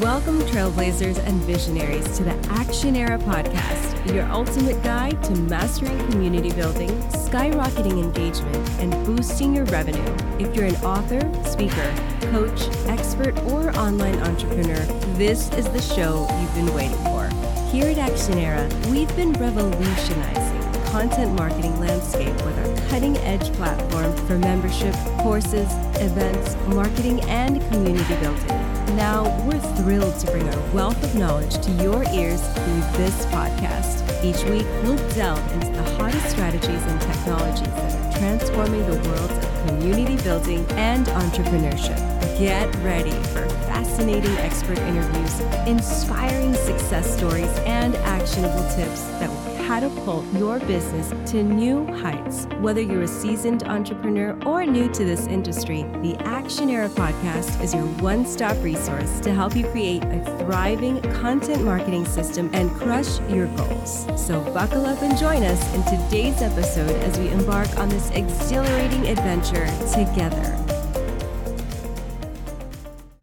Welcome, 0.00 0.38
trailblazers 0.42 1.18
and 1.26 1.42
visionaries, 1.42 2.16
to 2.18 2.22
the 2.22 2.30
ACTIONERA 2.30 3.18
podcast, 3.24 4.14
your 4.14 4.26
ultimate 4.30 4.80
guide 4.84 5.20
to 5.24 5.34
mastering 5.34 5.98
community 6.10 6.52
building, 6.52 6.90
skyrocketing 7.08 8.00
engagement, 8.00 8.70
and 8.78 8.92
boosting 9.04 9.56
your 9.56 9.64
revenue. 9.64 10.14
If 10.38 10.54
you're 10.54 10.66
an 10.66 10.76
author, 10.76 11.20
speaker, 11.44 11.92
coach, 12.30 12.68
expert, 12.86 13.36
or 13.46 13.76
online 13.76 14.20
entrepreneur, 14.20 14.78
this 15.16 15.52
is 15.54 15.68
the 15.70 15.82
show 15.82 16.28
you've 16.40 16.54
been 16.54 16.72
waiting 16.76 16.96
for. 16.98 17.28
Here 17.72 17.88
at 17.88 17.98
ACTIONERA, 17.98 18.92
we've 18.92 19.14
been 19.16 19.32
revolutionizing 19.32 20.70
the 20.70 20.90
content 20.92 21.34
marketing 21.34 21.78
landscape 21.80 22.36
with 22.44 22.56
our 22.56 22.88
cutting 22.88 23.16
edge 23.18 23.52
platform 23.54 24.16
for 24.28 24.38
membership, 24.38 24.94
courses, 25.22 25.72
events, 26.00 26.54
marketing, 26.68 27.20
and 27.22 27.60
community 27.72 28.14
building. 28.20 28.67
Now, 28.96 29.24
we're 29.46 29.60
thrilled 29.76 30.18
to 30.20 30.26
bring 30.30 30.48
our 30.48 30.74
wealth 30.74 31.02
of 31.04 31.14
knowledge 31.14 31.58
to 31.58 31.70
your 31.72 32.04
ears 32.12 32.40
through 32.40 32.80
this 32.96 33.26
podcast. 33.26 34.02
Each 34.24 34.42
week, 34.50 34.66
we'll 34.82 34.96
delve 35.10 35.52
into 35.52 35.70
the 35.72 35.82
hottest 35.96 36.30
strategies 36.30 36.82
and 36.82 37.00
technologies 37.02 37.68
that 37.68 37.94
are 37.94 38.18
transforming 38.18 38.84
the 38.90 38.98
worlds 39.08 39.44
of 39.44 39.66
community 39.66 40.16
building 40.22 40.66
and 40.72 41.06
entrepreneurship. 41.08 41.98
Get 42.38 42.74
ready 42.76 43.10
for 43.10 43.48
fascinating 43.68 44.36
expert 44.38 44.78
interviews, 44.78 45.40
inspiring 45.68 46.54
success 46.54 47.16
stories, 47.16 47.56
and 47.60 47.94
actionable 47.96 48.64
tips 48.74 49.04
that 49.18 49.28
will 49.28 49.57
catapult 49.68 50.24
your 50.32 50.58
business 50.60 51.12
to 51.30 51.42
new 51.42 51.84
heights. 51.98 52.46
Whether 52.60 52.80
you're 52.80 53.02
a 53.02 53.06
seasoned 53.06 53.64
entrepreneur 53.64 54.34
or 54.46 54.64
new 54.64 54.90
to 54.92 55.04
this 55.04 55.26
industry, 55.26 55.82
the 56.00 56.16
ACTIONERA 56.20 56.88
podcast 56.88 57.62
is 57.62 57.74
your 57.74 57.84
one 58.00 58.24
stop 58.24 58.56
resource 58.64 59.20
to 59.20 59.34
help 59.34 59.54
you 59.54 59.66
create 59.66 60.02
a 60.04 60.24
thriving 60.38 61.02
content 61.20 61.62
marketing 61.64 62.06
system 62.06 62.48
and 62.54 62.70
crush 62.76 63.20
your 63.28 63.46
goals. 63.58 64.06
So, 64.16 64.40
buckle 64.54 64.86
up 64.86 65.02
and 65.02 65.18
join 65.18 65.42
us 65.42 65.62
in 65.74 65.84
today's 65.84 66.40
episode 66.40 66.96
as 67.02 67.18
we 67.18 67.28
embark 67.28 67.68
on 67.76 67.90
this 67.90 68.08
exhilarating 68.12 69.06
adventure 69.06 69.66
together. 69.92 70.67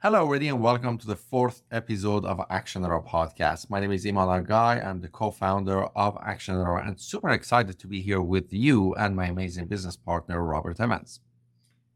Hello, 0.05 0.21
everybody, 0.21 0.49
and 0.49 0.61
welcome 0.61 0.99
to 0.99 1.07
the 1.07 1.15
fourth 1.15 1.63
episode 1.71 2.25
of 2.25 2.37
ACTIONERA 2.51 3.07
podcast. 3.07 3.71
My 3.71 3.79
name 3.79 3.91
is 3.91 4.05
Iman 4.05 4.45
Aghay. 4.45 4.85
I'm 4.85 5.01
the 5.01 5.07
co-founder 5.07 5.85
of 5.95 6.15
Action 6.23 6.53
Era 6.53 6.83
and 6.85 7.01
super 7.01 7.31
excited 7.31 7.79
to 7.79 7.87
be 7.87 8.01
here 8.01 8.21
with 8.21 8.53
you 8.53 8.93
and 8.93 9.15
my 9.15 9.25
amazing 9.25 9.65
business 9.65 9.95
partner, 9.97 10.43
Robert 10.43 10.79
Evans. 10.79 11.21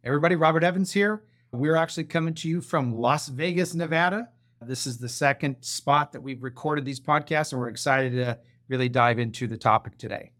Everybody, 0.03 0.35
Robert 0.35 0.63
Evans 0.63 0.91
here. 0.91 1.21
We're 1.51 1.75
actually 1.75 2.05
coming 2.05 2.33
to 2.33 2.49
you 2.49 2.61
from 2.61 2.95
Las 2.95 3.27
Vegas, 3.27 3.75
Nevada. 3.75 4.29
This 4.59 4.87
is 4.87 4.97
the 4.97 5.07
second 5.07 5.57
spot 5.61 6.11
that 6.13 6.21
we've 6.21 6.41
recorded 6.41 6.85
these 6.85 6.99
podcasts, 6.99 7.51
and 7.51 7.61
we're 7.61 7.69
excited 7.69 8.13
to 8.13 8.39
really 8.69 8.89
dive 8.89 9.19
into 9.19 9.45
the 9.45 9.55
topic 9.55 9.99
today. 9.99 10.31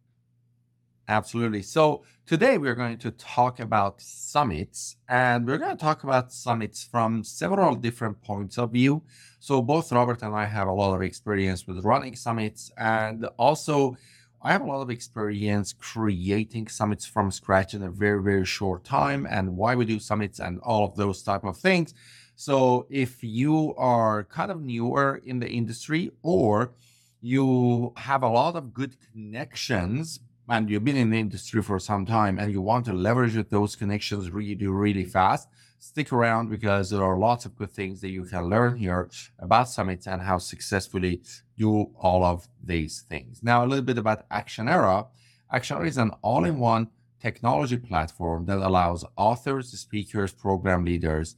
Absolutely. 1.10 1.64
So 1.64 2.04
today 2.28 2.60
we're 2.60 2.76
going 2.76 3.00
to 3.00 3.10
talk 3.10 3.60
about 3.60 4.00
summits 4.00 4.96
and 5.08 5.48
we're 5.48 5.58
going 5.58 5.76
to 5.76 5.84
talk 5.84 6.04
about 6.04 6.32
summits 6.32 6.84
from 6.84 7.24
several 7.24 7.74
different 7.74 8.22
points 8.22 8.60
of 8.60 8.74
view. 8.74 9.02
So 9.40 9.60
both 9.64 9.92
Robert 9.92 10.22
and 10.22 10.36
I 10.36 10.46
have 10.46 10.68
a 10.68 10.72
lot 10.72 10.94
of 10.94 11.02
experience 11.02 11.66
with 11.66 11.84
running 11.84 12.16
summits 12.16 12.72
and 12.78 13.26
also 13.38 13.98
I 14.44 14.52
have 14.52 14.62
a 14.62 14.66
lot 14.68 14.84
of 14.84 14.92
experience 14.92 15.74
creating 15.74 16.68
summits 16.68 17.08
from 17.08 17.32
scratch 17.32 17.74
in 17.74 17.82
a 17.82 17.90
very, 17.90 18.22
very 18.22 18.46
short 18.46 18.84
time 18.84 19.26
and 19.28 19.58
why 19.58 19.74
we 19.74 19.86
do 19.86 19.98
summits 20.00 20.38
and 20.38 20.60
all 20.60 20.86
of 20.86 20.96
those 20.96 21.24
type 21.24 21.44
of 21.44 21.58
things. 21.58 21.96
So 22.36 22.86
if 22.92 23.24
you 23.24 23.74
are 23.78 24.26
kind 24.26 24.52
of 24.52 24.62
newer 24.62 25.20
in 25.26 25.40
the 25.40 25.50
industry 25.50 26.12
or 26.22 26.72
you 27.20 27.94
have 27.98 28.22
a 28.22 28.30
lot 28.30 28.56
of 28.56 28.76
good 28.76 28.96
connections 29.12 30.20
and 30.50 30.70
you've 30.70 30.84
been 30.84 30.98
in 30.98 31.12
the 31.12 31.20
industry 31.20 31.62
for 31.62 31.80
some 31.80 32.06
time 32.06 32.40
and 32.40 32.52
you 32.52 32.62
want 32.62 32.86
to 32.86 32.94
leverage 32.94 33.36
those 33.50 33.76
connections 33.76 34.32
really, 34.32 34.68
really 34.68 35.06
fast, 35.06 35.48
stick 35.78 36.12
around 36.12 36.50
because 36.50 36.90
there 36.90 37.04
are 37.04 37.18
lots 37.18 37.46
of 37.46 37.56
good 37.56 37.72
things 37.72 38.02
that 38.02 38.10
you 38.10 38.24
can 38.26 38.46
learn 38.46 38.76
here 38.78 39.10
about 39.38 39.70
summits 39.70 40.08
and 40.08 40.22
how 40.22 40.38
successfully 40.38 41.22
do 41.58 41.92
all 41.98 42.24
of 42.24 42.48
these 42.64 43.06
things. 43.08 43.42
Now, 43.44 43.64
a 43.64 43.68
little 43.68 43.86
bit 43.86 43.98
about 43.98 44.26
ACTIONERA. 44.30 45.08
Action 45.52 45.78
Era 45.78 45.88
is 45.88 45.98
an 45.98 46.12
all-in-one 46.22 46.90
technology 47.20 47.78
platform 47.78 48.46
that 48.46 48.58
allows 48.58 49.06
authors, 49.18 49.70
speakers, 49.80 50.32
program 50.32 50.86
leaders 50.86 51.36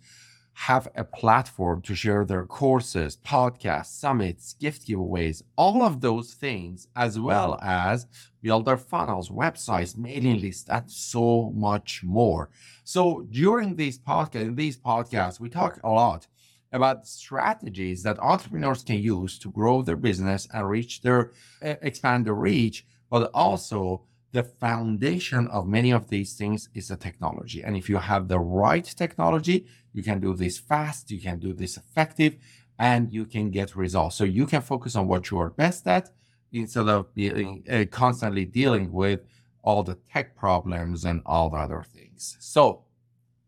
have 0.68 0.88
a 0.96 1.04
platform 1.04 1.82
to 1.82 1.96
share 1.96 2.24
their 2.24 2.46
courses, 2.46 3.18
podcasts, 3.26 3.88
summits, 3.88 4.54
gift 4.60 4.88
giveaways, 4.88 5.42
all 5.56 5.82
of 5.82 6.02
those 6.02 6.36
things, 6.36 6.88
as 6.96 7.20
well 7.20 7.58
as 7.64 8.06
build 8.44 8.66
their 8.66 8.78
funnels, 8.78 9.30
websites, 9.30 9.98
mailing 9.98 10.40
lists, 10.40 10.70
and 10.70 10.90
so 10.92 11.52
much 11.56 12.04
more. 12.04 12.52
So 12.84 13.26
during 13.32 13.76
these 13.76 13.98
podcasts, 13.98 14.50
in 14.50 14.56
these 14.56 14.78
podcasts, 14.78 15.40
we 15.40 15.50
talk 15.50 15.80
a 15.84 15.90
lot 15.90 16.28
about 16.72 17.08
strategies 17.08 18.04
that 18.04 18.20
entrepreneurs 18.20 18.84
can 18.84 19.00
use 19.00 19.40
to 19.40 19.50
grow 19.50 19.82
their 19.82 19.96
business 19.96 20.48
and 20.54 20.70
reach 20.70 21.02
their 21.02 21.32
expand 21.62 22.26
their 22.26 22.36
reach, 22.36 22.86
but 23.10 23.32
also 23.34 24.04
the 24.32 24.44
foundation 24.44 25.48
of 25.48 25.68
many 25.68 25.92
of 25.92 26.08
these 26.10 26.34
things 26.34 26.70
is 26.74 26.88
the 26.88 26.96
technology. 26.96 27.62
And 27.64 27.76
if 27.76 27.90
you 27.90 27.98
have 27.98 28.28
the 28.28 28.40
right 28.40 28.86
technology, 28.86 29.66
you 29.94 30.04
can 30.04 30.20
do 30.20 30.34
this 30.34 30.58
fast, 30.58 31.12
you 31.12 31.20
can 31.20 31.40
do 31.40 31.54
this 31.54 31.78
effective, 31.78 32.38
and 32.80 33.12
you 33.14 33.26
can 33.26 33.52
get 33.52 33.76
results. 33.76 34.16
So 34.16 34.24
you 34.24 34.46
can 34.46 34.62
focus 34.62 34.96
on 34.96 35.08
what 35.08 35.30
you 35.30 35.40
are 35.40 35.50
best 35.50 35.88
at 35.88 36.10
instead 36.52 36.88
of 36.88 37.14
being 37.14 37.64
uh, 37.70 37.86
constantly 37.90 38.46
dealing 38.46 38.92
with 38.92 39.22
all 39.64 39.84
the 39.84 39.98
tech 40.12 40.36
problems 40.36 41.06
and 41.06 41.22
all 41.26 41.50
the 41.50 41.58
other 41.58 41.84
things. 41.84 42.38
So, 42.40 42.84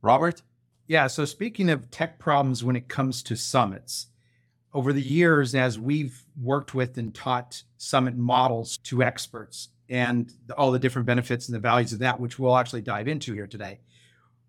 Robert? 0.02 0.42
Yeah. 0.88 1.08
So, 1.08 1.26
speaking 1.26 1.70
of 1.70 1.90
tech 1.90 2.20
problems 2.20 2.64
when 2.64 2.76
it 2.76 2.88
comes 2.88 3.24
to 3.24 3.36
summits, 3.36 4.08
over 4.74 4.92
the 4.92 5.02
years, 5.02 5.54
as 5.54 5.80
we've 5.80 6.26
worked 6.42 6.74
with 6.74 6.98
and 6.98 7.14
taught 7.14 7.64
summit 7.78 8.16
models 8.16 8.78
to 8.78 9.04
experts 9.04 9.70
and 9.88 10.34
all 10.58 10.72
the 10.72 10.80
different 10.80 11.06
benefits 11.06 11.48
and 11.48 11.56
the 11.56 11.60
values 11.60 11.94
of 11.94 12.00
that, 12.00 12.20
which 12.20 12.40
we'll 12.40 12.58
actually 12.58 12.82
dive 12.82 13.08
into 13.08 13.34
here 13.34 13.46
today. 13.48 13.80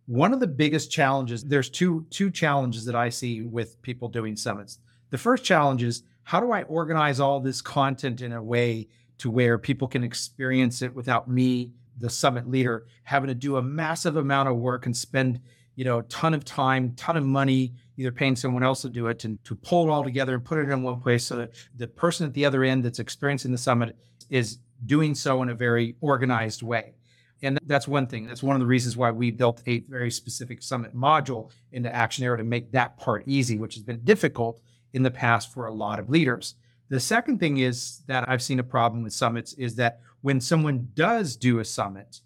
One 0.07 0.35
of 0.35 0.41
the 0.41 0.47
biggest 0.47 0.91
challenges, 0.91 1.45
there's 1.45 1.71
two 1.71 2.07
two 2.11 2.31
challenges 2.31 2.85
that 2.85 2.95
I 2.95 3.09
see 3.09 3.43
with 3.43 3.81
people 3.81 4.09
doing 4.09 4.37
summits. 4.37 4.79
The 5.11 5.19
first 5.19 5.45
challenge 5.45 5.83
is 5.83 6.03
how 6.25 6.41
do 6.41 6.53
I 6.53 6.63
organize 6.63 7.21
all 7.21 7.41
this 7.41 7.63
content 7.63 8.21
in 8.21 8.33
a 8.33 8.43
way 8.43 8.89
to 9.19 9.31
where 9.31 9.57
people 9.57 9.89
can 9.89 10.05
experience 10.05 10.83
it 10.83 10.95
without 10.95 11.29
me, 11.29 11.73
the 11.99 12.11
summit 12.11 12.51
leader, 12.51 12.87
having 13.05 13.29
to 13.29 13.35
do 13.35 13.57
a 13.57 13.63
massive 13.63 14.17
amount 14.17 14.49
of 14.49 14.57
work 14.57 14.85
and 14.85 14.95
spend, 14.95 15.41
you 15.77 15.85
know, 15.85 16.01
a 16.01 16.03
ton 16.05 16.35
of 16.35 16.45
time, 16.45 16.93
ton 16.97 17.17
of 17.17 17.25
money, 17.25 17.73
either 17.97 18.13
paying 18.13 18.37
someone 18.37 18.63
else 18.63 18.83
to 18.83 18.91
do 18.91 19.07
it 19.07 19.25
and 19.25 19.43
to 19.45 19.55
pull 19.55 19.87
it 19.87 19.91
all 19.91 20.05
together 20.05 20.35
and 20.35 20.45
put 20.45 20.59
it 20.59 20.69
in 20.69 20.83
one 20.83 21.01
place 21.01 21.25
so 21.25 21.37
that 21.37 21.53
the 21.77 21.87
person 21.87 22.27
at 22.27 22.35
the 22.35 22.45
other 22.45 22.63
end 22.63 22.85
that's 22.85 22.99
experiencing 22.99 23.53
the 23.53 23.59
summit 23.59 23.97
is 24.29 24.59
doing 24.85 25.15
so 25.15 25.43
in 25.43 25.49
a 25.49 25.55
very 25.55 25.97
organized 26.01 26.63
way. 26.63 26.95
And 27.43 27.59
that's 27.67 27.87
one 27.87 28.07
thing. 28.07 28.27
That's 28.27 28.43
one 28.43 28.57
of 28.57 28.61
the 28.61 28.67
reasons 28.67 28.97
why 28.97 29.11
we 29.11 29.31
built 29.31 29.63
a 29.67 29.81
very 29.81 30.11
specific 30.11 30.63
summit 30.63 30.97
module 30.97 31.51
into 31.73 31.95
ACTIONERA 31.95 32.39
to 32.39 32.45
make 32.45 32.73
that 32.73 32.97
part 32.97 33.25
easy, 33.27 33.59
which 33.59 33.75
has 33.75 33.83
been 33.83 34.01
difficult 34.05 34.61
in 34.93 35.03
the 35.03 35.11
past 35.11 35.53
for 35.53 35.67
a 35.67 35.73
lot 35.73 35.99
of 35.99 36.09
leaders. 36.09 36.55
The 36.89 37.01
second 37.01 37.41
thing 37.41 37.59
is 37.59 38.03
that 38.07 38.29
I've 38.29 38.43
seen 38.43 38.61
a 38.61 38.65
problem 38.65 39.03
with 39.03 39.13
summits 39.13 39.53
is 39.55 39.75
that 39.77 40.01
when 40.23 40.41
someone 40.41 40.89
does 40.95 41.37
do 41.37 41.59
a 41.59 41.65
summit, 41.65 42.21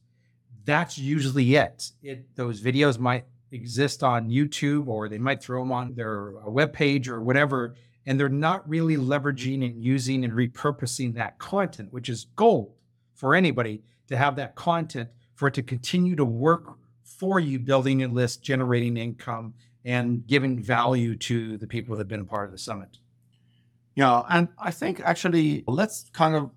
that's 0.64 0.98
usually 0.98 1.56
it. 1.56 1.90
it 2.02 2.36
those 2.36 2.60
videos 2.60 2.98
might 2.98 3.24
exist 3.50 4.02
on 4.02 4.28
YouTube 4.28 4.86
or 4.88 5.08
they 5.08 5.18
might 5.18 5.42
throw 5.42 5.62
them 5.62 5.72
on 5.72 5.94
their 5.94 6.36
uh, 6.38 6.42
webpage 6.42 7.08
or 7.08 7.22
whatever 7.22 7.74
and 8.08 8.18
they're 8.18 8.28
not 8.30 8.66
really 8.66 8.96
leveraging 8.96 9.64
and 9.64 9.84
using 9.84 10.24
and 10.24 10.32
repurposing 10.32 11.14
that 11.14 11.38
content, 11.38 11.92
which 11.92 12.08
is 12.08 12.26
gold 12.36 12.72
for 13.14 13.34
anybody 13.34 13.82
to 14.08 14.16
have 14.16 14.36
that 14.36 14.54
content 14.54 15.10
for 15.34 15.48
it 15.48 15.54
to 15.54 15.62
continue 15.62 16.16
to 16.16 16.24
work 16.24 16.76
for 17.02 17.40
you, 17.40 17.58
building 17.58 18.02
a 18.02 18.08
list, 18.08 18.42
generating 18.42 18.96
income, 18.96 19.54
and 19.84 20.26
giving 20.26 20.62
value 20.62 21.16
to 21.16 21.56
the 21.56 21.66
people 21.66 21.96
that 21.96 22.00
have 22.00 22.08
been 22.08 22.20
a 22.20 22.24
part 22.24 22.46
of 22.46 22.52
the 22.52 22.58
summit. 22.58 22.98
Yeah, 23.94 24.22
and 24.28 24.48
I 24.58 24.70
think 24.70 25.00
actually 25.00 25.64
let's 25.66 26.10
kind 26.12 26.34
of 26.34 26.50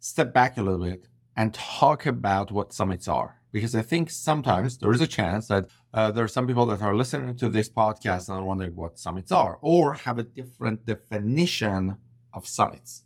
step 0.00 0.32
back 0.32 0.56
a 0.56 0.62
little 0.62 0.84
bit 0.84 1.06
and 1.36 1.52
talk 1.54 2.06
about 2.06 2.50
what 2.50 2.72
summits 2.72 3.08
are 3.08 3.40
because 3.52 3.76
I 3.76 3.82
think 3.82 4.10
sometimes 4.10 4.78
there 4.78 4.90
is 4.90 5.00
a 5.00 5.06
chance 5.06 5.46
that 5.46 5.66
uh, 5.92 6.10
there 6.10 6.24
are 6.24 6.28
some 6.28 6.48
people 6.48 6.66
that 6.66 6.82
are 6.82 6.96
listening 6.96 7.36
to 7.36 7.48
this 7.48 7.68
podcast 7.68 8.28
and 8.28 8.38
are 8.38 8.44
wondering 8.44 8.74
what 8.74 8.98
summits 8.98 9.30
are 9.30 9.58
or 9.60 9.94
have 9.94 10.18
a 10.18 10.24
different 10.24 10.84
definition 10.84 11.96
of 12.32 12.48
summits. 12.48 13.04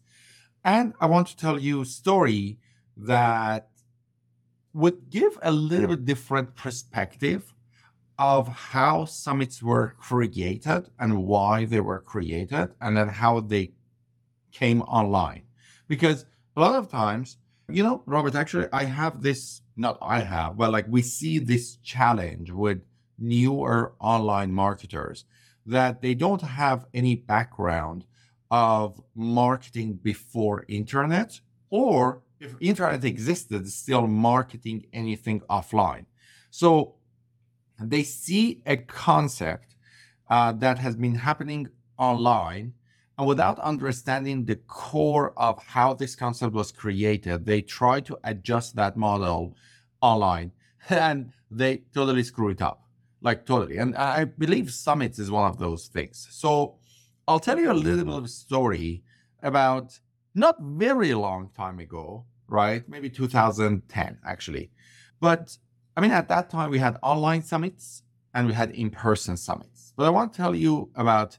And 0.65 0.95
I 1.01 1.07
want 1.07 1.29
to 1.29 1.37
tell 1.37 1.59
you 1.59 1.83
a 1.83 1.85
story 1.85 2.59
that 2.99 3.69
would 4.75 5.11
give 5.11 5.39
a 5.43 5.51
little 5.51 5.89
bit 5.89 6.05
different 6.05 6.55
perspective 6.55 7.55
of 8.19 8.49
how 8.49 9.05
summits 9.05 9.63
were 9.63 9.95
created 9.99 10.91
and 10.99 11.25
why 11.25 11.65
they 11.65 11.81
were 11.81 12.01
created, 12.01 12.75
and 12.81 12.97
then 12.97 13.09
how 13.09 13.39
they 13.41 13.71
came 14.51 14.83
online. 14.83 15.43
Because 15.87 16.27
a 16.57 16.61
lot 16.61 16.75
of 16.75 16.91
times, 16.91 17.39
you 17.69 17.83
know, 17.83 18.03
Robert, 18.07 18.35
actually, 18.35 18.67
I 18.73 18.85
have 18.85 19.23
this, 19.23 19.63
not 19.77 19.99
I 20.03 20.21
have, 20.21 20.57
but 20.57 20.73
like 20.73 20.87
we 20.89 21.03
see 21.03 21.39
this 21.39 21.77
challenge 21.77 22.51
with 22.51 22.81
newer 23.19 23.95
online 24.01 24.53
marketers 24.53 25.25
that 25.67 26.03
they 26.03 26.15
don't 26.15 26.43
have 26.43 26.87
any 26.95 27.15
background 27.15 28.05
of 28.51 29.01
marketing 29.15 29.95
before 30.03 30.65
internet 30.69 31.41
or 31.71 32.23
if 32.41 32.55
internet 32.61 33.05
existed 33.05 33.69
still 33.69 34.07
marketing 34.07 34.87
anything 34.93 35.41
offline. 35.51 36.07
So 36.51 36.95
they 37.81 38.03
see 38.03 38.63
a 38.67 38.77
concept 38.77 39.75
uh, 40.29 40.53
that 40.53 40.79
has 40.79 40.97
been 40.97 41.15
happening 41.15 41.69
online 41.99 42.75
and 43.17 43.27
without 43.27 43.59
understanding 43.59 44.45
the 44.45 44.57
core 44.57 45.33
of 45.37 45.63
how 45.65 45.95
this 45.95 46.15
concept 46.15 46.53
was 46.53 46.71
created 46.71 47.45
they 47.45 47.61
try 47.61 48.01
to 48.01 48.17
adjust 48.23 48.77
that 48.77 48.97
model 48.97 49.57
online 50.01 50.53
and 50.89 51.33
they 51.51 51.79
totally 51.95 52.23
screw 52.23 52.51
it 52.51 52.63
up. 52.63 52.83
Like 53.21 53.47
totally. 53.47 53.79
And 53.79 53.97
i 53.97 54.25
believe 54.25 54.71
summits 54.71 55.19
is 55.19 55.31
one 55.31 55.51
of 55.51 55.59
those 55.59 55.89
things. 55.89 56.29
So 56.31 56.77
I'll 57.27 57.41
tell 57.41 57.59
you 57.59 57.71
a 57.71 57.75
little 57.75 58.05
bit 58.05 58.15
of 58.15 58.25
a 58.25 58.29
story 58.29 59.03
about 59.43 59.99
not 60.39 60.57
very 60.61 61.13
long 61.15 61.51
time 61.57 61.79
ago, 61.79 62.25
right? 62.47 62.89
Maybe 62.89 63.11
2010 63.11 64.19
actually. 64.25 64.71
But 65.21 65.59
I 65.97 66.01
mean, 66.01 66.13
at 66.13 66.29
that 66.29 66.49
time 66.51 66.71
we 66.71 66.79
had 66.79 66.97
online 67.03 67.43
summits 67.43 68.03
and 68.33 68.47
we 68.47 68.53
had 68.53 68.71
in-person 68.71 69.37
summits. 69.37 69.93
But 69.97 70.07
I 70.07 70.11
want 70.11 70.33
to 70.33 70.37
tell 70.37 70.55
you 70.55 70.91
about 70.95 71.39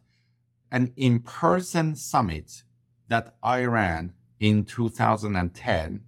an 0.72 0.92
in-person 0.98 1.96
summit 1.96 2.64
that 3.08 3.36
I 3.42 3.64
ran 3.64 4.14
in 4.40 4.66
2010. 4.66 6.02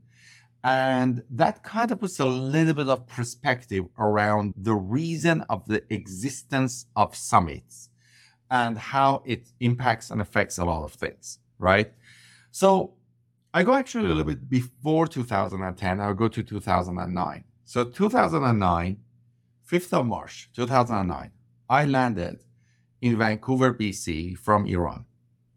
And 0.63 1.23
that 1.31 1.63
kind 1.63 1.91
of 1.91 1.99
puts 1.99 2.19
a 2.19 2.25
little 2.25 2.73
bit 2.73 2.87
of 2.87 3.07
perspective 3.07 3.85
around 3.97 4.53
the 4.55 4.75
reason 4.75 5.43
of 5.49 5.65
the 5.65 5.83
existence 5.91 6.85
of 6.95 7.15
summits 7.15 7.89
and 8.51 8.77
how 8.77 9.23
it 9.25 9.47
impacts 9.59 10.11
and 10.11 10.21
affects 10.21 10.59
a 10.59 10.65
lot 10.65 10.83
of 10.83 10.93
things, 10.93 11.39
right? 11.57 11.93
So 12.51 12.93
I 13.53 13.63
go 13.63 13.73
actually 13.73 14.05
a 14.05 14.09
little 14.09 14.25
bit 14.25 14.49
before 14.49 15.07
2010. 15.07 15.99
I'll 15.99 16.13
go 16.13 16.27
to 16.27 16.43
2009. 16.43 17.43
So 17.63 17.85
2009, 17.85 18.97
5th 19.69 19.93
of 19.93 20.05
March, 20.05 20.49
2009, 20.53 21.31
I 21.69 21.85
landed 21.85 22.43
in 23.01 23.17
Vancouver, 23.17 23.73
BC 23.73 24.37
from 24.37 24.65
Iran, 24.67 25.05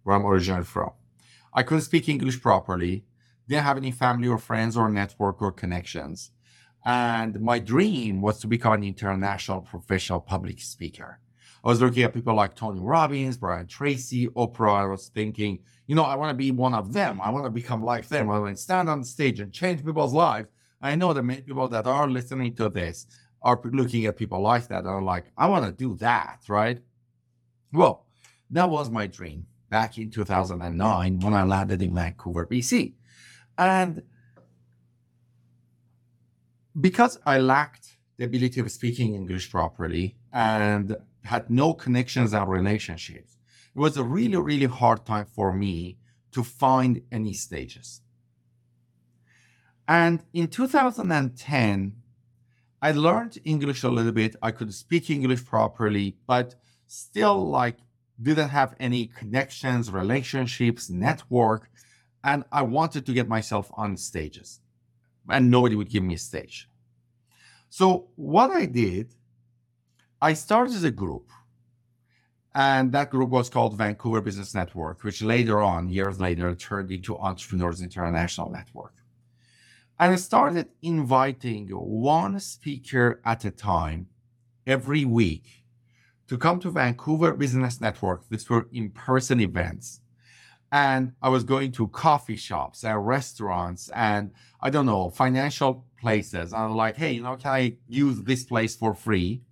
where 0.04 0.16
I'm 0.16 0.24
originally 0.24 0.64
from. 0.64 0.92
I 1.52 1.64
couldn't 1.64 1.82
speak 1.82 2.08
English 2.08 2.40
properly, 2.40 3.04
didn't 3.48 3.64
have 3.64 3.76
any 3.76 3.90
family 3.90 4.28
or 4.28 4.38
friends 4.38 4.76
or 4.76 4.88
network 4.88 5.42
or 5.42 5.52
connections. 5.52 6.30
And 6.84 7.40
my 7.40 7.58
dream 7.58 8.20
was 8.20 8.38
to 8.40 8.46
become 8.46 8.74
an 8.74 8.84
international 8.84 9.62
professional 9.62 10.20
public 10.20 10.60
speaker. 10.60 11.20
I 11.64 11.68
was 11.68 11.80
looking 11.80 12.02
at 12.02 12.12
people 12.12 12.34
like 12.34 12.54
Tony 12.54 12.80
Robbins, 12.80 13.38
Brian 13.38 13.66
Tracy, 13.66 14.28
Oprah. 14.28 14.82
I 14.82 14.84
was 14.84 15.08
thinking, 15.08 15.60
you 15.86 15.94
know, 15.94 16.02
I 16.02 16.14
want 16.14 16.28
to 16.28 16.34
be 16.34 16.50
one 16.50 16.74
of 16.74 16.92
them. 16.92 17.20
I 17.22 17.30
want 17.30 17.46
to 17.46 17.50
become 17.50 17.82
like 17.82 18.06
them. 18.06 18.30
I 18.30 18.38
want 18.38 18.54
to 18.54 18.62
stand 18.62 18.90
on 18.90 19.02
stage 19.02 19.40
and 19.40 19.50
change 19.50 19.82
people's 19.82 20.12
lives. 20.12 20.48
I 20.82 20.94
know 20.94 21.14
that 21.14 21.22
many 21.22 21.40
people 21.40 21.66
that 21.68 21.86
are 21.86 22.06
listening 22.06 22.54
to 22.56 22.68
this 22.68 23.06
are 23.40 23.58
looking 23.64 24.04
at 24.04 24.18
people 24.18 24.42
like 24.42 24.68
that 24.68 24.80
and 24.80 24.88
are 24.88 25.00
like, 25.00 25.24
I 25.38 25.46
want 25.46 25.64
to 25.64 25.72
do 25.72 25.96
that, 25.96 26.40
right? 26.48 26.78
Well, 27.72 28.04
that 28.50 28.68
was 28.68 28.90
my 28.90 29.06
dream 29.06 29.46
back 29.70 29.96
in 29.96 30.10
2009 30.10 31.20
when 31.20 31.32
I 31.32 31.44
landed 31.44 31.80
in 31.80 31.94
Vancouver, 31.94 32.46
BC. 32.46 32.92
And 33.56 34.02
because 36.78 37.18
I 37.24 37.38
lacked 37.38 37.96
the 38.18 38.24
ability 38.24 38.60
of 38.60 38.70
speaking 38.70 39.14
English 39.14 39.50
properly 39.50 40.16
and 40.30 40.94
had 41.24 41.50
no 41.50 41.74
connections 41.74 42.32
and 42.32 42.48
relationships. 42.48 43.36
It 43.74 43.78
was 43.78 43.96
a 43.96 44.04
really, 44.04 44.36
really 44.36 44.66
hard 44.66 45.04
time 45.04 45.26
for 45.26 45.52
me 45.52 45.98
to 46.32 46.42
find 46.42 47.02
any 47.10 47.32
stages. 47.32 48.02
And 49.86 50.22
in 50.32 50.48
2010, 50.48 51.96
I 52.80 52.92
learned 52.92 53.38
English 53.44 53.82
a 53.82 53.88
little 53.88 54.12
bit. 54.12 54.36
I 54.42 54.50
could 54.50 54.72
speak 54.72 55.10
English 55.10 55.44
properly, 55.44 56.16
but 56.26 56.54
still 56.86 57.48
like 57.48 57.78
didn't 58.20 58.50
have 58.50 58.74
any 58.78 59.06
connections, 59.06 59.90
relationships, 59.90 60.88
network. 60.88 61.70
And 62.22 62.44
I 62.52 62.62
wanted 62.62 63.06
to 63.06 63.12
get 63.12 63.28
myself 63.28 63.70
on 63.74 63.96
stages 63.96 64.60
and 65.28 65.50
nobody 65.50 65.74
would 65.74 65.90
give 65.90 66.02
me 66.02 66.14
a 66.14 66.18
stage. 66.18 66.68
So 67.70 68.08
what 68.16 68.50
I 68.50 68.66
did 68.66 69.14
I 70.24 70.32
started 70.32 70.82
a 70.86 70.90
group, 70.90 71.30
and 72.54 72.92
that 72.92 73.10
group 73.10 73.28
was 73.28 73.50
called 73.50 73.76
Vancouver 73.76 74.22
Business 74.22 74.54
Network, 74.54 75.04
which 75.04 75.20
later 75.20 75.60
on, 75.60 75.90
years 75.90 76.18
later, 76.18 76.54
turned 76.54 76.90
into 76.90 77.18
Entrepreneurs 77.18 77.82
International 77.82 78.48
Network. 78.48 78.94
And 79.98 80.14
I 80.14 80.16
started 80.16 80.70
inviting 80.80 81.68
one 81.68 82.40
speaker 82.40 83.20
at 83.22 83.44
a 83.44 83.50
time 83.50 84.06
every 84.66 85.04
week 85.04 85.44
to 86.28 86.38
come 86.38 86.58
to 86.60 86.70
Vancouver 86.70 87.34
Business 87.34 87.78
Network. 87.82 88.26
These 88.30 88.48
were 88.48 88.66
in 88.72 88.92
person 88.92 89.40
events. 89.40 90.00
And 90.72 91.12
I 91.20 91.28
was 91.28 91.44
going 91.44 91.72
to 91.72 91.88
coffee 91.88 92.36
shops 92.36 92.82
and 92.82 93.06
restaurants 93.06 93.90
and 93.94 94.30
I 94.58 94.70
don't 94.70 94.86
know, 94.86 95.10
financial 95.10 95.84
places. 96.00 96.54
And 96.54 96.62
I'm 96.62 96.76
like, 96.76 96.96
hey, 96.96 97.12
you 97.12 97.22
know, 97.22 97.36
can 97.36 97.50
I 97.50 97.76
use 97.86 98.22
this 98.22 98.44
place 98.44 98.74
for 98.74 98.94
free? 98.94 99.42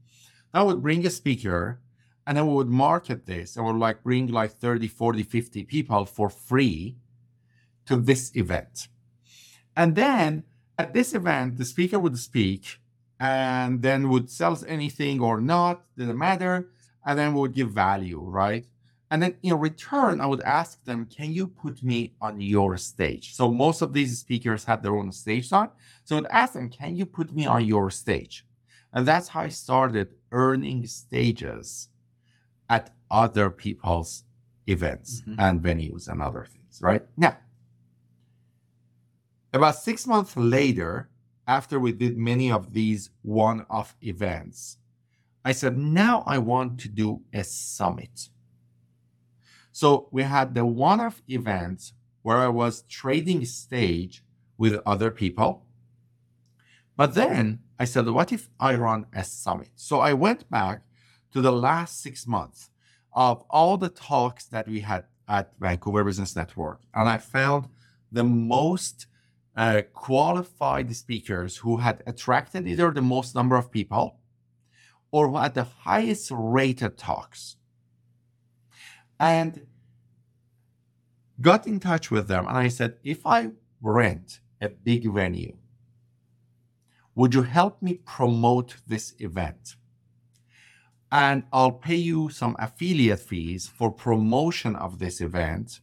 I 0.55 0.63
would 0.63 0.83
bring 0.83 1.07
a 1.07 1.11
speaker 1.11 1.81
and 2.27 2.37
we 2.47 2.55
would 2.55 2.69
market 2.69 3.27
this 3.27 3.57
and 3.57 3.65
would 3.67 3.77
like 3.77 4.03
bring 4.03 4.29
like 4.29 4.53
30, 4.53 4.87
40, 4.89 5.23
50 5.23 5.65
people 5.65 6.05
for 6.05 6.29
free 6.29 6.97
to 7.87 7.97
this 7.97 8.35
event. 8.37 8.89
And 9.77 9.95
then 9.95 10.45
at 10.79 10.93
this 10.93 11.15
event, 11.15 11.57
the 11.57 11.65
speaker 11.65 11.99
would 11.99 12.19
speak 12.19 12.79
and 13.19 13.83
then 13.83 14.09
would 14.11 14.31
sell 14.31 14.59
anything 14.67 15.21
or 15.21 15.41
not, 15.41 15.85
didn't 15.97 16.19
matter. 16.19 16.69
And 17.05 17.19
then 17.19 17.35
we 17.35 17.41
would 17.41 17.55
give 17.55 17.71
value, 17.71 18.21
right? 18.21 18.67
And 19.11 19.23
then 19.23 19.37
in 19.43 19.59
return, 19.59 20.21
I 20.21 20.27
would 20.27 20.41
ask 20.43 20.83
them, 20.85 21.07
can 21.07 21.33
you 21.33 21.47
put 21.47 21.83
me 21.83 22.15
on 22.21 22.41
your 22.41 22.77
stage? 22.79 23.35
So 23.35 23.51
most 23.51 23.83
of 23.83 23.93
these 23.93 24.19
speakers 24.19 24.65
had 24.65 24.83
their 24.83 24.97
own 24.97 25.13
stage 25.13 25.53
on. 25.53 25.71
So 26.05 26.17
I'd 26.17 26.27
ask 26.27 26.55
them, 26.55 26.71
can 26.71 26.97
you 26.97 27.05
put 27.05 27.35
me 27.35 27.47
on 27.47 27.65
your 27.65 27.91
stage? 27.91 28.47
And 28.93 29.07
that's 29.07 29.29
how 29.29 29.41
I 29.41 29.49
started 29.49 30.15
earning 30.33 30.87
stages 30.87 31.89
at 32.69 32.91
other 33.11 33.51
people's 33.51 34.25
events 34.67 35.23
mm-hmm. 35.23 35.39
and 35.39 35.61
venues 35.63 36.09
and 36.09 36.23
other 36.23 36.47
things, 36.51 36.81
right? 36.83 37.03
Now, 37.17 37.37
about 39.53 39.77
six 39.77 40.07
months 40.07 40.37
later, 40.37 41.11
after 41.47 41.79
we 41.79 41.93
did 41.93 42.17
many 42.17 42.51
of 42.51 42.73
these 42.73 43.11
one 43.23 43.67
off 43.69 43.95
events, 44.03 44.79
I 45.45 45.53
said, 45.53 45.77
now 45.77 46.23
I 46.27 46.39
want 46.39 46.79
to 46.81 46.89
do 46.89 47.23
a 47.33 47.45
summit. 47.45 48.29
So 49.73 50.09
we 50.11 50.23
had 50.23 50.55
the 50.55 50.65
one 50.65 51.01
off 51.01 51.23
events 51.29 51.93
where 52.23 52.39
I 52.39 52.49
was 52.49 52.83
trading 52.83 53.45
stage 53.45 54.23
with 54.57 54.81
other 54.87 55.11
people. 55.11 55.67
But 56.97 57.15
then 57.15 57.61
I 57.79 57.85
said, 57.85 58.09
what 58.09 58.33
if 58.33 58.49
I 58.61 58.75
run 58.75 59.07
a 59.15 59.25
summit? 59.25 59.71
So 59.77 60.01
I 60.01 60.13
went 60.13 60.49
back 60.51 60.83
to 61.33 61.41
the 61.41 61.53
last 61.53 62.01
six 62.03 62.27
months 62.27 62.71
of 63.13 63.45
all 63.51 63.77
the 63.77 63.89
talks 63.89 64.45
that 64.47 64.69
we 64.69 64.81
had 64.81 65.05
at 65.29 65.53
Vancouver 65.59 66.05
Business 66.05 66.37
Network, 66.37 66.81
and 66.95 67.09
I 67.09 67.19
found 67.19 67.69
the 68.11 68.25
most 68.25 69.07
uh, 69.57 69.83
qualified 69.93 70.95
speakers 70.95 71.59
who 71.59 71.79
had 71.79 72.03
attracted 72.07 72.67
either 72.67 72.91
the 72.91 73.03
most 73.03 73.35
number 73.35 73.57
of 73.57 73.71
people 73.71 74.19
or 75.11 75.29
who 75.29 75.37
had 75.37 75.55
the 75.55 75.65
highest 75.65 76.31
rated 76.33 76.99
talks. 76.99 77.57
And 79.19 79.67
got 81.41 81.67
in 81.67 81.81
touch 81.81 82.11
with 82.11 82.29
them, 82.29 82.47
and 82.47 82.57
I 82.57 82.69
said, 82.69 82.97
if 83.05 83.25
I 83.25 83.51
rent 83.81 84.41
a 84.61 84.69
big 84.69 85.11
venue, 85.13 85.57
would 87.15 87.35
you 87.35 87.43
help 87.43 87.83
me 87.83 87.95
promote 87.95 88.77
this 88.87 89.15
event? 89.19 89.77
And 91.11 91.45
I'll 91.53 91.73
pay 91.73 91.97
you 91.97 92.31
some 92.31 92.57
affiliate 92.59 93.21
fees 93.21 93.69
for 93.69 93.91
promotion 93.91 94.75
of 94.75 94.99
this 94.99 95.21
event. 95.21 95.81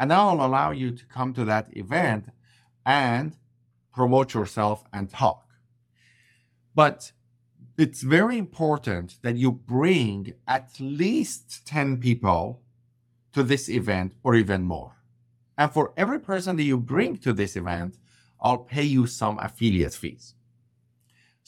And 0.00 0.12
I'll 0.12 0.40
allow 0.40 0.70
you 0.70 0.90
to 0.92 1.06
come 1.06 1.34
to 1.34 1.44
that 1.44 1.76
event 1.76 2.30
and 2.86 3.36
promote 3.92 4.32
yourself 4.32 4.84
and 4.92 5.10
talk. 5.10 5.44
But 6.74 7.12
it's 7.76 8.02
very 8.02 8.38
important 8.38 9.18
that 9.22 9.36
you 9.36 9.52
bring 9.52 10.32
at 10.46 10.70
least 10.80 11.66
10 11.66 11.98
people 11.98 12.62
to 13.32 13.42
this 13.42 13.68
event 13.68 14.14
or 14.22 14.34
even 14.34 14.62
more. 14.62 14.96
And 15.58 15.70
for 15.70 15.92
every 15.96 16.20
person 16.20 16.56
that 16.56 16.62
you 16.62 16.78
bring 16.78 17.18
to 17.18 17.32
this 17.32 17.56
event, 17.56 17.98
I'll 18.40 18.58
pay 18.58 18.84
you 18.84 19.06
some 19.06 19.38
affiliate 19.40 19.94
fees. 19.94 20.34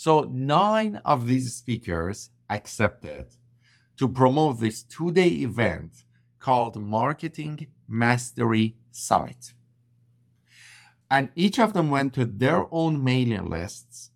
So 0.02 0.22
nine 0.32 1.02
of 1.04 1.26
these 1.26 1.54
speakers 1.54 2.30
accepted 2.48 3.26
to 3.98 4.08
promote 4.08 4.58
this 4.58 4.82
two 4.82 5.12
day 5.12 5.28
event 5.28 6.04
called 6.38 6.80
Marketing 6.80 7.66
Mastery 7.86 8.76
Summit. 8.90 9.52
And 11.10 11.28
each 11.34 11.58
of 11.58 11.74
them 11.74 11.90
went 11.90 12.14
to 12.14 12.24
their 12.24 12.64
own 12.70 13.04
mailing 13.04 13.50
lists, 13.50 14.10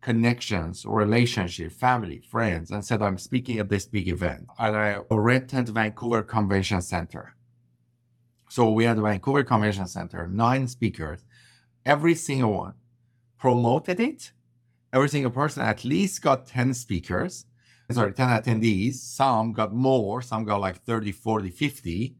connections, 0.00 0.86
relationship, 0.86 1.70
family, 1.72 2.20
friends, 2.20 2.70
and 2.70 2.82
said, 2.82 3.02
I'm 3.02 3.18
speaking 3.18 3.58
at 3.58 3.68
this 3.68 3.84
big 3.84 4.08
event 4.08 4.46
at 4.58 4.72
a 4.74 5.20
rented 5.20 5.68
Vancouver 5.68 6.22
Convention 6.22 6.80
Center. 6.80 7.34
So 8.48 8.70
we 8.70 8.84
had 8.84 8.96
the 8.96 9.02
Vancouver 9.02 9.44
Convention 9.44 9.86
Center, 9.86 10.26
nine 10.28 10.66
speakers, 10.66 11.26
every 11.84 12.14
single 12.14 12.54
one 12.54 12.74
promoted 13.38 14.00
it. 14.00 14.32
Every 14.96 15.08
single 15.08 15.30
person 15.30 15.62
at 15.62 15.84
least 15.84 16.22
got 16.22 16.46
10 16.46 16.74
speakers, 16.74 17.46
sorry, 17.90 18.12
10 18.12 18.28
attendees. 18.28 18.94
Some 18.94 19.52
got 19.52 19.74
more, 19.74 20.22
some 20.22 20.44
got 20.44 20.60
like 20.60 20.82
30, 20.84 21.12
40, 21.12 21.50
50 21.50 22.16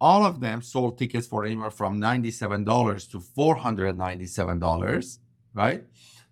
all 0.00 0.24
of 0.24 0.40
them 0.40 0.62
sold 0.62 0.98
tickets 0.98 1.26
for 1.26 1.44
anywhere 1.44 1.70
from 1.70 2.00
$97 2.00 3.10
to 3.10 3.18
$497, 3.18 5.18
right? 5.54 5.84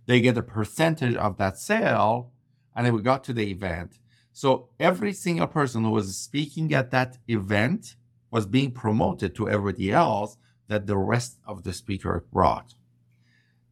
They 0.06 0.20
get 0.20 0.36
a 0.36 0.42
percentage 0.42 1.16
of 1.16 1.38
that 1.38 1.58
sale. 1.58 2.30
And 2.76 2.84
then 2.84 2.94
we 2.94 3.02
got 3.02 3.24
to 3.24 3.32
the 3.32 3.50
event. 3.50 3.98
So 4.32 4.68
every 4.80 5.12
single 5.12 5.46
person 5.46 5.84
who 5.84 5.90
was 5.90 6.16
speaking 6.16 6.74
at 6.74 6.90
that 6.90 7.18
event 7.28 7.94
was 8.30 8.46
being 8.46 8.72
promoted 8.72 9.34
to 9.36 9.48
everybody 9.48 9.92
else 9.92 10.36
that 10.66 10.86
the 10.86 10.96
rest 10.96 11.38
of 11.46 11.62
the 11.62 11.72
speaker 11.72 12.24
brought. 12.32 12.74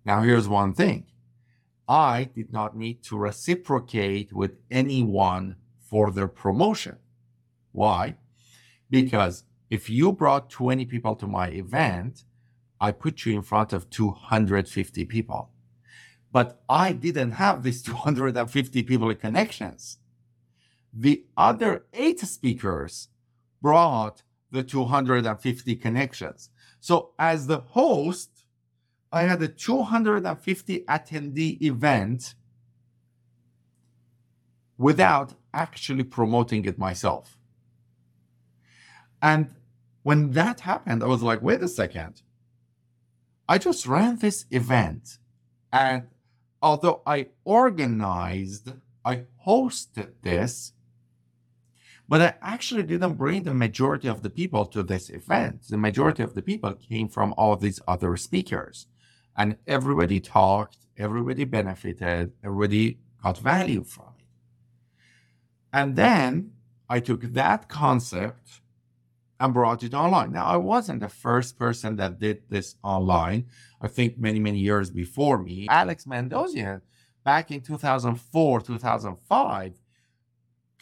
Now, 0.04 0.22
here's 0.22 0.48
one 0.48 0.72
thing 0.72 1.06
I 1.88 2.24
did 2.24 2.52
not 2.52 2.76
need 2.76 3.02
to 3.04 3.18
reciprocate 3.18 4.32
with 4.32 4.52
anyone 4.70 5.56
for 5.80 6.10
their 6.10 6.28
promotion. 6.28 6.98
Why? 7.72 8.16
Because 8.90 9.44
if 9.70 9.88
you 9.88 10.12
brought 10.12 10.50
20 10.50 10.84
people 10.86 11.16
to 11.16 11.26
my 11.26 11.48
event, 11.48 12.24
I 12.80 12.92
put 12.92 13.24
you 13.24 13.34
in 13.34 13.42
front 13.42 13.72
of 13.72 13.90
250 13.90 15.04
people. 15.06 15.50
But 16.32 16.62
I 16.68 16.92
didn't 16.92 17.32
have 17.32 17.62
these 17.62 17.82
250 17.82 18.82
people 18.82 19.14
connections. 19.14 19.98
The 20.92 21.24
other 21.36 21.86
eight 21.92 22.20
speakers 22.20 23.08
brought 23.62 24.22
the 24.50 24.62
250 24.62 25.76
connections. 25.76 26.50
So 26.80 27.12
as 27.18 27.46
the 27.46 27.60
host, 27.60 28.31
I 29.12 29.22
had 29.22 29.42
a 29.42 29.48
250 29.48 30.80
attendee 30.80 31.60
event 31.60 32.34
without 34.78 35.34
actually 35.52 36.04
promoting 36.04 36.64
it 36.64 36.78
myself. 36.78 37.36
And 39.20 39.54
when 40.02 40.32
that 40.32 40.60
happened, 40.60 41.02
I 41.02 41.06
was 41.06 41.22
like, 41.22 41.42
wait 41.42 41.62
a 41.62 41.68
second. 41.68 42.22
I 43.48 43.58
just 43.58 43.86
ran 43.86 44.16
this 44.16 44.46
event. 44.50 45.18
And 45.72 46.04
although 46.62 47.02
I 47.06 47.28
organized, 47.44 48.72
I 49.04 49.24
hosted 49.46 50.12
this, 50.22 50.72
but 52.08 52.20
I 52.20 52.34
actually 52.42 52.82
didn't 52.82 53.14
bring 53.14 53.42
the 53.42 53.54
majority 53.54 54.08
of 54.08 54.22
the 54.22 54.30
people 54.30 54.66
to 54.66 54.82
this 54.82 55.10
event. 55.10 55.68
The 55.68 55.76
majority 55.76 56.22
of 56.22 56.34
the 56.34 56.42
people 56.42 56.72
came 56.74 57.08
from 57.08 57.34
all 57.36 57.56
these 57.56 57.80
other 57.86 58.16
speakers. 58.16 58.86
And 59.36 59.56
everybody 59.66 60.20
talked, 60.20 60.78
everybody 60.96 61.44
benefited, 61.44 62.32
everybody 62.44 62.98
got 63.22 63.38
value 63.38 63.84
from 63.84 64.12
it. 64.18 64.24
And 65.72 65.96
then 65.96 66.52
I 66.88 67.00
took 67.00 67.22
that 67.22 67.68
concept 67.68 68.60
and 69.40 69.52
brought 69.52 69.82
it 69.82 69.94
online. 69.94 70.32
Now, 70.32 70.46
I 70.46 70.56
wasn't 70.56 71.00
the 71.00 71.08
first 71.08 71.58
person 71.58 71.96
that 71.96 72.20
did 72.20 72.42
this 72.48 72.76
online. 72.84 73.46
I 73.80 73.88
think 73.88 74.18
many, 74.18 74.38
many 74.38 74.58
years 74.58 74.90
before 74.90 75.38
me, 75.38 75.66
Alex 75.68 76.04
Mandossian, 76.04 76.80
back 77.24 77.50
in 77.50 77.60
2004, 77.60 78.60
2005, 78.60 79.81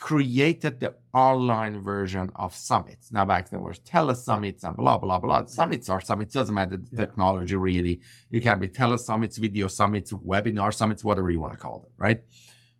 created 0.01 0.81
the 0.81 0.95
online 1.13 1.83
version 1.83 2.31
of 2.35 2.55
summits. 2.55 3.13
Now, 3.13 3.27
back 3.27 3.51
then, 3.51 3.61
there 3.61 3.69
was 3.69 3.79
telesummits 3.81 4.65
and 4.65 4.75
blah, 4.75 4.97
blah, 4.97 5.19
blah. 5.19 5.45
Summits 5.45 5.91
are 5.91 6.01
summits. 6.01 6.33
Doesn't 6.33 6.55
matter 6.55 6.79
the 6.79 6.89
yeah. 6.91 7.01
technology, 7.01 7.55
really. 7.55 8.01
It 8.31 8.41
can 8.41 8.59
be 8.59 8.69
telesummits, 8.69 9.39
video 9.39 9.69
summits, 9.69 10.11
webinar 10.13 10.73
summits, 10.73 11.05
whatever 11.05 11.31
you 11.31 11.39
want 11.39 11.53
to 11.53 11.59
call 11.59 11.81
them, 11.81 11.91
right? 11.99 12.23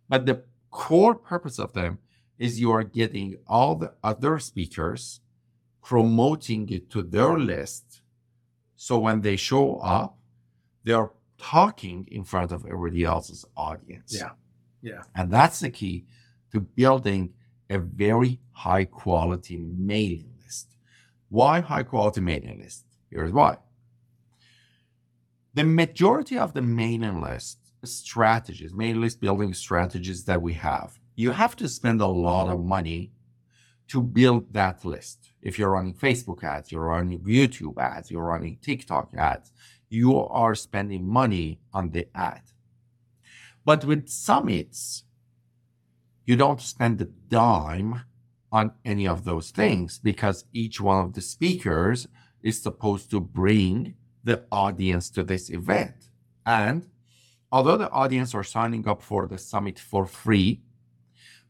But 0.09 0.25
the 0.25 0.43
core 0.71 1.13
purpose 1.13 1.59
of 1.59 1.73
them 1.73 1.99
is 2.39 2.59
you 2.59 2.71
are 2.71 2.83
getting 2.83 3.37
all 3.47 3.75
the 3.75 3.93
other 4.03 4.39
speakers 4.39 5.21
promoting 5.83 6.67
it 6.69 6.89
to 6.89 7.03
their 7.03 7.37
list. 7.37 8.01
So 8.75 8.97
when 8.97 9.21
they 9.21 9.35
show 9.35 9.75
up, 9.77 10.17
they're 10.83 11.11
talking 11.37 12.07
in 12.11 12.23
front 12.23 12.51
of 12.51 12.65
everybody 12.65 13.03
else's 13.03 13.45
audience. 13.55 14.17
Yeah. 14.17 14.31
Yeah. 14.81 15.03
And 15.13 15.31
that's 15.31 15.59
the 15.59 15.69
key 15.69 16.05
to 16.51 16.59
building 16.59 17.33
a 17.69 17.79
very 17.79 18.39
high 18.51 18.85
quality 18.85 19.57
mailing 19.57 20.33
list. 20.43 20.75
Why 21.29 21.61
high 21.61 21.83
quality 21.83 22.21
mailing 22.21 22.59
list? 22.61 22.85
Here's 23.09 23.31
why. 23.31 23.57
The 25.53 25.63
majority 25.63 26.37
of 26.37 26.53
the 26.53 26.61
mailing 26.61 27.21
list 27.21 27.59
strategies, 27.83 28.73
mailing 28.73 29.01
list 29.01 29.19
building 29.19 29.53
strategies 29.53 30.25
that 30.25 30.41
we 30.41 30.53
have, 30.53 30.99
you 31.15 31.31
have 31.31 31.55
to 31.57 31.67
spend 31.67 32.01
a 32.01 32.07
lot 32.07 32.49
of 32.49 32.63
money 32.63 33.11
to 33.87 34.01
build 34.01 34.53
that 34.53 34.85
list. 34.85 35.31
If 35.41 35.59
you're 35.59 35.71
running 35.71 35.95
Facebook 35.95 36.43
ads, 36.43 36.71
you're 36.71 36.85
running 36.85 37.19
YouTube 37.19 37.77
ads, 37.77 38.09
you're 38.09 38.23
running 38.23 38.57
TikTok 38.61 39.13
ads, 39.17 39.51
you 39.89 40.17
are 40.17 40.55
spending 40.55 41.05
money 41.05 41.59
on 41.73 41.89
the 41.89 42.07
ad. 42.15 42.43
But 43.65 43.83
with 43.83 44.07
summits, 44.07 45.03
you 46.25 46.35
don't 46.35 46.61
spend 46.61 47.01
a 47.01 47.05
dime 47.05 48.01
on 48.51 48.71
any 48.83 49.07
of 49.07 49.23
those 49.23 49.51
things 49.51 49.99
because 49.99 50.45
each 50.53 50.79
one 50.81 51.03
of 51.03 51.13
the 51.13 51.21
speakers 51.21 52.07
is 52.43 52.61
supposed 52.61 53.09
to 53.11 53.19
bring 53.19 53.95
the 54.23 54.43
audience 54.51 55.09
to 55.09 55.23
this 55.23 55.49
event. 55.49 56.09
And 56.45 56.87
although 57.51 57.77
the 57.77 57.89
audience 57.91 58.35
are 58.35 58.43
signing 58.43 58.87
up 58.87 59.01
for 59.01 59.27
the 59.27 59.37
summit 59.37 59.79
for 59.79 60.05
free, 60.05 60.61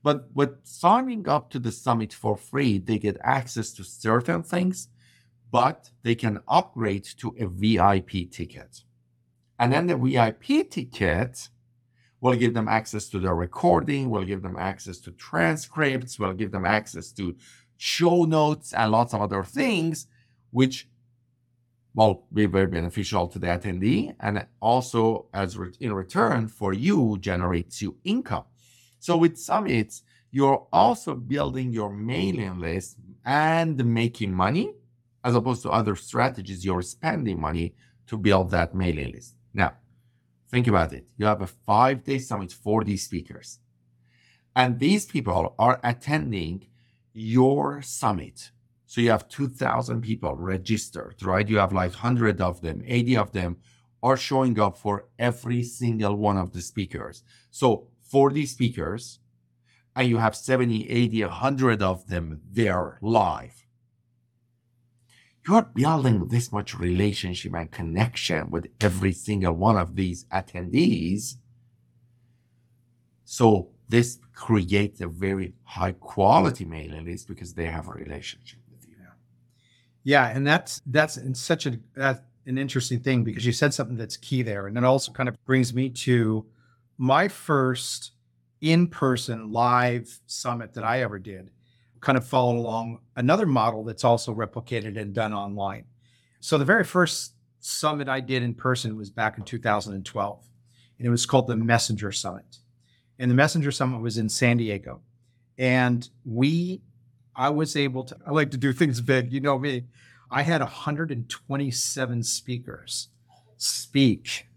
but 0.03 0.29
with 0.33 0.57
signing 0.63 1.27
up 1.27 1.49
to 1.51 1.59
the 1.59 1.71
summit 1.71 2.13
for 2.13 2.35
free, 2.35 2.79
they 2.79 2.97
get 2.97 3.17
access 3.23 3.71
to 3.73 3.83
certain 3.83 4.41
things, 4.41 4.87
but 5.51 5.91
they 6.03 6.15
can 6.15 6.39
upgrade 6.47 7.05
to 7.17 7.35
a 7.39 7.47
VIP 7.47 8.31
ticket. 8.31 8.83
And 9.59 9.71
then 9.71 9.87
the 9.87 9.97
VIP 9.97 10.69
ticket 10.69 11.49
will 12.21 12.35
give 12.35 12.53
them 12.53 12.67
access 12.67 13.09
to 13.09 13.19
the 13.19 13.33
recording, 13.33 14.09
We'll 14.09 14.23
give 14.23 14.41
them 14.41 14.55
access 14.57 14.99
to 14.99 15.11
transcripts, 15.11 16.19
We'll 16.19 16.33
give 16.33 16.51
them 16.51 16.65
access 16.65 17.11
to 17.13 17.35
show 17.77 18.23
notes 18.25 18.73
and 18.73 18.91
lots 18.91 19.13
of 19.13 19.21
other 19.21 19.43
things, 19.43 20.07
which 20.51 20.87
will 21.93 22.23
be 22.31 22.45
very 22.45 22.67
beneficial 22.67 23.27
to 23.27 23.39
the 23.39 23.47
attendee 23.47 24.15
and 24.19 24.45
also 24.61 25.25
as 25.33 25.57
re- 25.57 25.73
in 25.79 25.91
return 25.91 26.47
for 26.47 26.73
you 26.73 27.17
generates 27.19 27.81
you 27.81 27.97
income. 28.03 28.45
So 28.99 29.17
with 29.17 29.37
Summits, 29.37 30.03
you're 30.29 30.67
also 30.71 31.15
building 31.15 31.73
your 31.73 31.91
mailing 31.91 32.59
list 32.59 32.97
and 33.25 33.83
making 33.83 34.33
money, 34.33 34.73
as 35.23 35.35
opposed 35.35 35.63
to 35.63 35.69
other 35.69 35.95
strategies, 35.95 36.63
you're 36.63 36.81
spending 36.81 37.39
money 37.39 37.75
to 38.07 38.17
build 38.17 38.51
that 38.51 38.73
mailing 38.73 39.11
list. 39.11 39.35
Now, 39.53 39.73
think 40.51 40.67
about 40.67 40.93
it. 40.93 41.07
You 41.17 41.25
have 41.25 41.41
a 41.41 41.47
five 41.47 42.03
day 42.03 42.19
summit 42.19 42.51
for 42.51 42.83
these 42.83 43.03
speakers, 43.03 43.59
and 44.55 44.79
these 44.79 45.05
people 45.05 45.55
are 45.57 45.79
attending 45.83 46.67
your 47.13 47.81
summit. 47.81 48.51
So 48.85 48.99
you 48.99 49.09
have 49.11 49.29
2,000 49.29 50.01
people 50.01 50.35
registered, 50.35 51.23
right? 51.23 51.47
You 51.47 51.59
have 51.59 51.71
like 51.71 51.91
100 51.91 52.41
of 52.41 52.61
them, 52.61 52.83
80 52.85 53.17
of 53.17 53.31
them 53.31 53.57
are 54.03 54.17
showing 54.17 54.59
up 54.59 54.77
for 54.77 55.07
every 55.17 55.63
single 55.63 56.15
one 56.15 56.37
of 56.37 56.51
the 56.51 56.61
speakers. 56.61 57.23
So 57.51 57.87
40 58.01 58.45
speakers 58.45 59.19
and 59.95 60.07
you 60.07 60.17
have 60.17 60.35
70, 60.35 60.89
80, 60.89 61.23
100 61.23 61.81
of 61.81 62.07
them 62.07 62.41
there 62.49 62.97
live. 63.01 63.60
You're 65.47 65.63
building 65.63 66.27
this 66.27 66.51
much 66.51 66.77
relationship 66.77 67.53
and 67.55 67.71
connection 67.71 68.51
with 68.51 68.67
every 68.79 69.11
single 69.11 69.53
one 69.53 69.77
of 69.77 69.95
these 69.95 70.25
attendees. 70.25 71.37
So 73.25 73.69
this 73.89 74.19
creates 74.33 75.01
a 75.01 75.07
very 75.07 75.53
high 75.63 75.93
quality 75.93 76.65
mailing 76.65 77.05
list 77.05 77.27
because 77.27 77.53
they 77.53 77.65
have 77.65 77.87
a 77.87 77.91
relationship 77.91 78.59
with 78.71 78.87
you. 78.87 78.95
Yeah, 80.03 80.27
and 80.27 80.45
that's 80.45 80.81
that's 80.85 81.17
in 81.17 81.33
such 81.33 81.65
a 81.65 81.79
that's 81.95 82.21
an 82.45 82.57
interesting 82.57 82.99
thing 82.99 83.23
because 83.23 83.45
you 83.45 83.51
said 83.51 83.73
something 83.73 83.97
that's 83.97 84.17
key 84.17 84.43
there, 84.43 84.67
and 84.67 84.77
it 84.77 84.83
also 84.83 85.11
kind 85.11 85.29
of 85.29 85.35
brings 85.45 85.73
me 85.73 85.89
to 85.89 86.45
my 86.97 87.27
first 87.27 88.11
in-person 88.61 89.51
live 89.51 90.19
summit 90.27 90.73
that 90.75 90.83
I 90.83 91.01
ever 91.01 91.17
did. 91.17 91.49
Kind 92.01 92.17
of 92.17 92.25
followed 92.25 92.57
along 92.57 92.99
another 93.15 93.45
model 93.45 93.83
that's 93.83 94.03
also 94.03 94.33
replicated 94.33 94.99
and 94.99 95.13
done 95.13 95.33
online. 95.33 95.85
So 96.39 96.57
the 96.57 96.65
very 96.65 96.83
first 96.83 97.33
summit 97.59 98.09
I 98.09 98.19
did 98.19 98.43
in 98.43 98.55
person 98.55 98.97
was 98.97 99.09
back 99.09 99.37
in 99.37 99.43
2012, 99.43 100.43
and 100.97 101.07
it 101.07 101.09
was 101.09 101.25
called 101.25 101.47
the 101.47 101.55
Messenger 101.55 102.11
Summit. 102.11 102.57
And 103.19 103.29
the 103.29 103.35
Messenger 103.35 103.71
Summit 103.71 104.01
was 104.01 104.17
in 104.17 104.29
San 104.29 104.57
Diego, 104.57 105.01
and 105.57 106.09
we, 106.25 106.81
I 107.35 107.49
was 107.49 107.75
able 107.75 108.03
to. 108.05 108.17
I 108.25 108.31
like 108.31 108.51
to 108.51 108.57
do 108.57 108.73
things 108.73 108.99
big, 108.99 109.31
you 109.31 109.39
know 109.39 109.59
me. 109.59 109.85
I 110.31 110.41
had 110.41 110.61
127 110.61 112.23
speakers 112.23 113.09
speak 113.57 114.47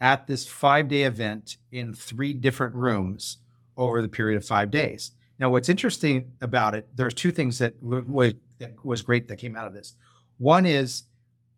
at 0.00 0.26
this 0.26 0.46
five 0.46 0.88
day 0.88 1.02
event 1.02 1.56
in 1.70 1.92
three 1.92 2.32
different 2.32 2.74
rooms 2.74 3.38
over 3.76 4.00
the 4.00 4.08
period 4.08 4.36
of 4.36 4.44
five 4.44 4.70
days. 4.70 5.12
Now, 5.38 5.50
what's 5.50 5.68
interesting 5.68 6.32
about 6.40 6.74
it, 6.74 6.88
there's 6.94 7.14
two 7.14 7.30
things 7.30 7.58
that, 7.58 7.80
w- 7.82 8.34
that 8.58 8.84
was 8.84 9.02
great 9.02 9.28
that 9.28 9.36
came 9.36 9.56
out 9.56 9.66
of 9.66 9.74
this. 9.74 9.94
One 10.38 10.66
is 10.66 11.04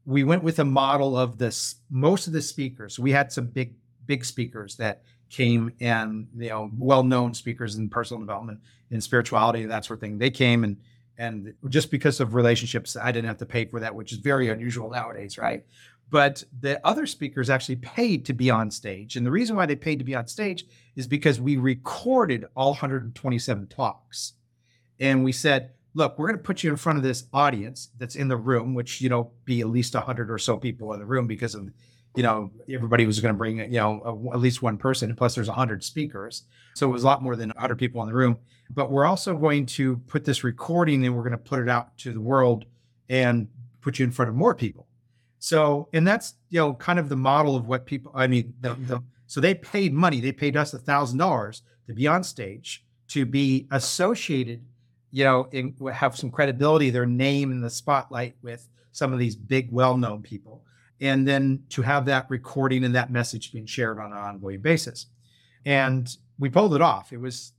we 0.04 0.24
went 0.24 0.42
with 0.42 0.58
a 0.58 0.64
model 0.64 1.16
of 1.16 1.38
this, 1.38 1.76
most 1.90 2.26
of 2.26 2.32
the 2.32 2.42
speakers, 2.42 2.98
we 2.98 3.12
had 3.12 3.32
some 3.32 3.46
big, 3.46 3.74
big 4.06 4.24
speakers 4.24 4.76
that 4.76 5.02
came 5.30 5.72
and, 5.80 6.28
you 6.36 6.48
know, 6.48 6.70
well 6.78 7.02
known 7.02 7.34
speakers 7.34 7.76
in 7.76 7.88
personal 7.88 8.20
development 8.20 8.60
and 8.90 9.02
spirituality, 9.02 9.62
and 9.62 9.70
that 9.70 9.84
sort 9.84 9.98
of 9.98 10.00
thing. 10.00 10.18
They 10.18 10.30
came 10.30 10.64
and 10.64 10.78
and 11.18 11.52
just 11.68 11.90
because 11.90 12.20
of 12.20 12.34
relationships, 12.34 12.96
I 12.96 13.10
didn't 13.10 13.26
have 13.26 13.38
to 13.38 13.46
pay 13.46 13.64
for 13.64 13.80
that, 13.80 13.94
which 13.94 14.12
is 14.12 14.18
very 14.18 14.50
unusual 14.50 14.88
nowadays, 14.88 15.36
right? 15.36 15.66
But 16.10 16.44
the 16.58 16.84
other 16.86 17.06
speakers 17.06 17.50
actually 17.50 17.76
paid 17.76 18.24
to 18.26 18.32
be 18.32 18.50
on 18.50 18.70
stage. 18.70 19.16
And 19.16 19.26
the 19.26 19.30
reason 19.30 19.56
why 19.56 19.66
they 19.66 19.76
paid 19.76 19.98
to 19.98 20.04
be 20.04 20.14
on 20.14 20.26
stage 20.26 20.64
is 20.96 21.06
because 21.06 21.40
we 21.40 21.56
recorded 21.56 22.46
all 22.56 22.70
127 22.70 23.66
talks. 23.66 24.32
And 25.00 25.22
we 25.22 25.32
said, 25.32 25.72
look, 25.94 26.18
we're 26.18 26.28
going 26.28 26.38
to 26.38 26.42
put 26.42 26.62
you 26.62 26.70
in 26.70 26.76
front 26.76 26.96
of 26.96 27.04
this 27.04 27.24
audience 27.32 27.90
that's 27.98 28.16
in 28.16 28.28
the 28.28 28.36
room, 28.36 28.74
which, 28.74 29.00
you 29.00 29.08
know, 29.08 29.32
be 29.44 29.60
at 29.60 29.68
least 29.68 29.94
100 29.94 30.30
or 30.30 30.38
so 30.38 30.56
people 30.56 30.92
in 30.94 31.00
the 31.00 31.06
room 31.06 31.26
because 31.26 31.54
of, 31.54 31.70
you 32.16 32.22
know, 32.22 32.50
everybody 32.70 33.04
was 33.06 33.20
going 33.20 33.34
to 33.34 33.38
bring, 33.38 33.58
you 33.58 33.78
know, 33.78 34.30
at 34.32 34.40
least 34.40 34.62
one 34.62 34.78
person. 34.78 35.14
Plus, 35.14 35.34
there's 35.34 35.48
100 35.48 35.84
speakers. 35.84 36.44
So 36.74 36.88
it 36.88 36.92
was 36.92 37.02
a 37.02 37.06
lot 37.06 37.22
more 37.22 37.36
than 37.36 37.50
100 37.50 37.76
people 37.76 38.02
in 38.02 38.08
the 38.08 38.14
room 38.14 38.38
but 38.70 38.90
we're 38.90 39.06
also 39.06 39.36
going 39.36 39.66
to 39.66 39.96
put 40.06 40.24
this 40.24 40.44
recording 40.44 41.04
and 41.04 41.16
we're 41.16 41.22
going 41.22 41.32
to 41.32 41.38
put 41.38 41.60
it 41.60 41.68
out 41.68 41.96
to 41.98 42.12
the 42.12 42.20
world 42.20 42.66
and 43.08 43.48
put 43.80 43.98
you 43.98 44.04
in 44.04 44.10
front 44.10 44.28
of 44.28 44.34
more 44.34 44.54
people. 44.54 44.86
So, 45.38 45.88
and 45.92 46.06
that's 46.06 46.34
you 46.50 46.60
know 46.60 46.74
kind 46.74 46.98
of 46.98 47.08
the 47.08 47.16
model 47.16 47.56
of 47.56 47.66
what 47.66 47.86
people. 47.86 48.12
I 48.14 48.26
mean, 48.26 48.54
the, 48.60 48.74
the, 48.74 49.02
so 49.26 49.40
they 49.40 49.54
paid 49.54 49.92
money. 49.92 50.20
They 50.20 50.32
paid 50.32 50.56
us 50.56 50.74
a 50.74 50.78
thousand 50.78 51.18
dollars 51.18 51.62
to 51.86 51.94
be 51.94 52.06
on 52.06 52.24
stage, 52.24 52.84
to 53.08 53.24
be 53.24 53.66
associated, 53.70 54.64
you 55.10 55.24
know, 55.24 55.48
and 55.52 55.74
have 55.92 56.16
some 56.16 56.30
credibility, 56.30 56.90
their 56.90 57.06
name 57.06 57.50
in 57.50 57.60
the 57.60 57.70
spotlight 57.70 58.36
with 58.42 58.68
some 58.92 59.12
of 59.12 59.18
these 59.18 59.36
big, 59.36 59.70
well-known 59.70 60.22
people, 60.22 60.64
and 61.00 61.26
then 61.26 61.62
to 61.70 61.82
have 61.82 62.04
that 62.06 62.26
recording 62.28 62.84
and 62.84 62.94
that 62.94 63.10
message 63.10 63.52
being 63.52 63.66
shared 63.66 63.98
on 63.98 64.12
an 64.12 64.18
ongoing 64.18 64.60
basis. 64.60 65.06
And 65.64 66.08
we 66.38 66.50
pulled 66.50 66.74
it 66.74 66.82
off. 66.82 67.12
It 67.12 67.20
was 67.20 67.52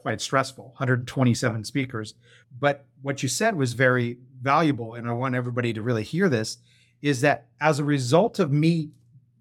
quite 0.00 0.20
stressful 0.20 0.64
127 0.64 1.62
speakers 1.62 2.14
but 2.58 2.86
what 3.02 3.22
you 3.22 3.28
said 3.28 3.54
was 3.54 3.74
very 3.74 4.16
valuable 4.40 4.94
and 4.94 5.06
i 5.06 5.12
want 5.12 5.34
everybody 5.34 5.72
to 5.72 5.82
really 5.82 6.02
hear 6.02 6.30
this 6.30 6.58
is 7.02 7.20
that 7.20 7.46
as 7.60 7.78
a 7.78 7.84
result 7.84 8.38
of 8.38 8.52
me 8.52 8.90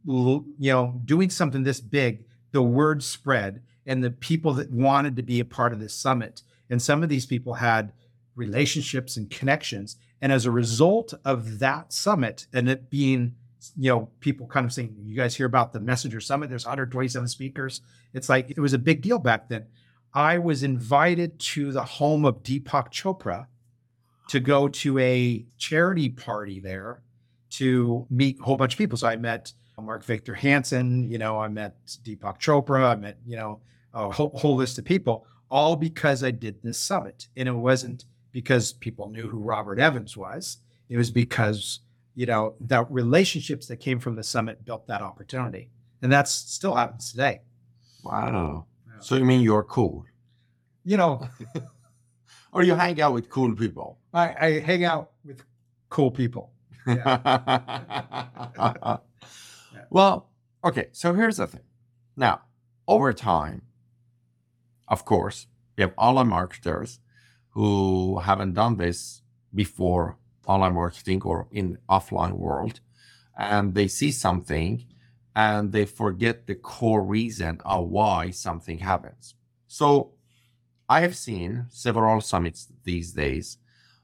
you 0.05 0.45
know 0.59 1.01
doing 1.05 1.29
something 1.29 1.63
this 1.63 1.81
big 1.81 2.25
the 2.51 2.61
word 2.61 3.03
spread 3.03 3.61
and 3.85 4.03
the 4.03 4.11
people 4.11 4.53
that 4.53 4.71
wanted 4.71 5.15
to 5.15 5.23
be 5.23 5.39
a 5.39 5.45
part 5.45 5.73
of 5.73 5.79
this 5.79 5.93
summit. 5.93 6.41
And 6.69 6.81
some 6.81 7.03
of 7.03 7.09
these 7.09 7.25
people 7.25 7.55
had 7.55 7.91
relationships 8.35 9.17
and 9.17 9.29
connections. 9.29 9.97
And 10.21 10.31
as 10.31 10.45
a 10.45 10.51
result 10.51 11.13
of 11.23 11.59
that 11.59 11.93
summit 11.93 12.47
and 12.53 12.69
it 12.69 12.89
being 12.89 13.35
you 13.75 13.89
know 13.89 14.09
people 14.19 14.45
kind 14.45 14.65
of 14.65 14.71
saying 14.71 14.95
you 15.03 15.15
guys 15.15 15.35
hear 15.35 15.47
about 15.47 15.73
the 15.73 15.79
messenger 15.79 16.21
summit? 16.21 16.49
There's 16.49 16.65
127 16.65 17.27
speakers. 17.27 17.81
It's 18.13 18.29
like 18.29 18.51
it 18.51 18.59
was 18.59 18.73
a 18.73 18.79
big 18.79 19.01
deal 19.01 19.19
back 19.19 19.49
then. 19.49 19.65
I 20.13 20.37
was 20.37 20.63
invited 20.63 21.39
to 21.39 21.71
the 21.71 21.83
home 21.83 22.25
of 22.25 22.43
Deepak 22.43 22.91
Chopra 22.91 23.47
to 24.29 24.39
go 24.39 24.67
to 24.67 24.97
a 24.99 25.45
charity 25.57 26.09
party 26.09 26.59
there 26.59 27.01
to 27.57 28.05
meet 28.09 28.39
a 28.39 28.43
whole 28.43 28.57
bunch 28.57 28.73
of 28.73 28.77
people. 28.77 28.97
So 28.97 29.07
I 29.07 29.15
met 29.15 29.53
uh, 29.77 29.81
Mark 29.81 30.03
Victor 30.03 30.33
Hansen, 30.33 31.03
you 31.03 31.17
know, 31.17 31.39
I 31.39 31.47
met 31.47 31.75
Deepak 32.03 32.39
Chopra, 32.39 32.91
I 32.91 32.95
met, 32.95 33.17
you 33.25 33.35
know, 33.35 33.61
a 33.93 34.11
whole, 34.11 34.31
whole 34.35 34.55
list 34.55 34.77
of 34.77 34.85
people, 34.85 35.25
all 35.49 35.75
because 35.75 36.23
I 36.23 36.31
did 36.31 36.61
this 36.63 36.77
summit. 36.77 37.27
And 37.35 37.47
it 37.47 37.53
wasn't 37.53 38.05
because 38.31 38.73
people 38.73 39.09
knew 39.09 39.27
who 39.27 39.39
Robert 39.39 39.79
Evans 39.79 40.17
was. 40.17 40.57
It 40.89 40.97
was 40.97 41.11
because, 41.11 41.79
you 42.13 42.25
know, 42.25 42.55
the 42.59 42.85
relationships 42.89 43.67
that 43.67 43.77
came 43.77 43.99
from 43.99 44.15
the 44.15 44.23
summit 44.23 44.65
built 44.65 44.87
that 44.87 45.01
opportunity. 45.01 45.69
And 46.01 46.11
that's 46.11 46.31
still 46.31 46.75
happens 46.75 47.11
today. 47.11 47.41
Wow. 48.03 48.65
So 48.99 49.15
you 49.15 49.25
mean 49.25 49.41
you're 49.41 49.63
cool? 49.63 50.05
You 50.83 50.97
know, 50.97 51.27
or 52.51 52.63
you 52.63 52.75
hang 52.75 53.01
out 53.01 53.13
with 53.13 53.29
cool 53.29 53.55
people? 53.55 53.97
I, 54.13 54.35
I 54.39 54.59
hang 54.59 54.83
out 54.83 55.11
with 55.23 55.43
cool 55.89 56.11
people. 56.11 56.51
Yeah. 56.87 58.47
well, 59.89 60.29
okay. 60.63 60.87
So 60.91 61.13
here's 61.13 61.37
the 61.37 61.47
thing. 61.47 61.61
Now, 62.15 62.41
over 62.87 63.13
time, 63.13 63.63
of 64.87 65.05
course, 65.05 65.47
we 65.77 65.81
have 65.81 65.93
online 65.97 66.27
marketers 66.29 66.99
who 67.51 68.19
haven't 68.19 68.53
done 68.53 68.77
this 68.77 69.21
before 69.53 70.17
online 70.47 70.73
marketing 70.73 71.21
or 71.23 71.47
in 71.51 71.77
offline 71.89 72.33
world, 72.33 72.79
and 73.37 73.73
they 73.73 73.87
see 73.87 74.11
something 74.11 74.85
and 75.35 75.71
they 75.71 75.85
forget 75.85 76.47
the 76.47 76.55
core 76.55 77.03
reason 77.03 77.59
of 77.65 77.87
why 77.89 78.29
something 78.31 78.79
happens. 78.79 79.35
So 79.67 80.13
I 80.89 81.01
have 81.01 81.15
seen 81.15 81.67
several 81.69 82.21
summits 82.21 82.67
these 82.83 83.13
days 83.13 83.57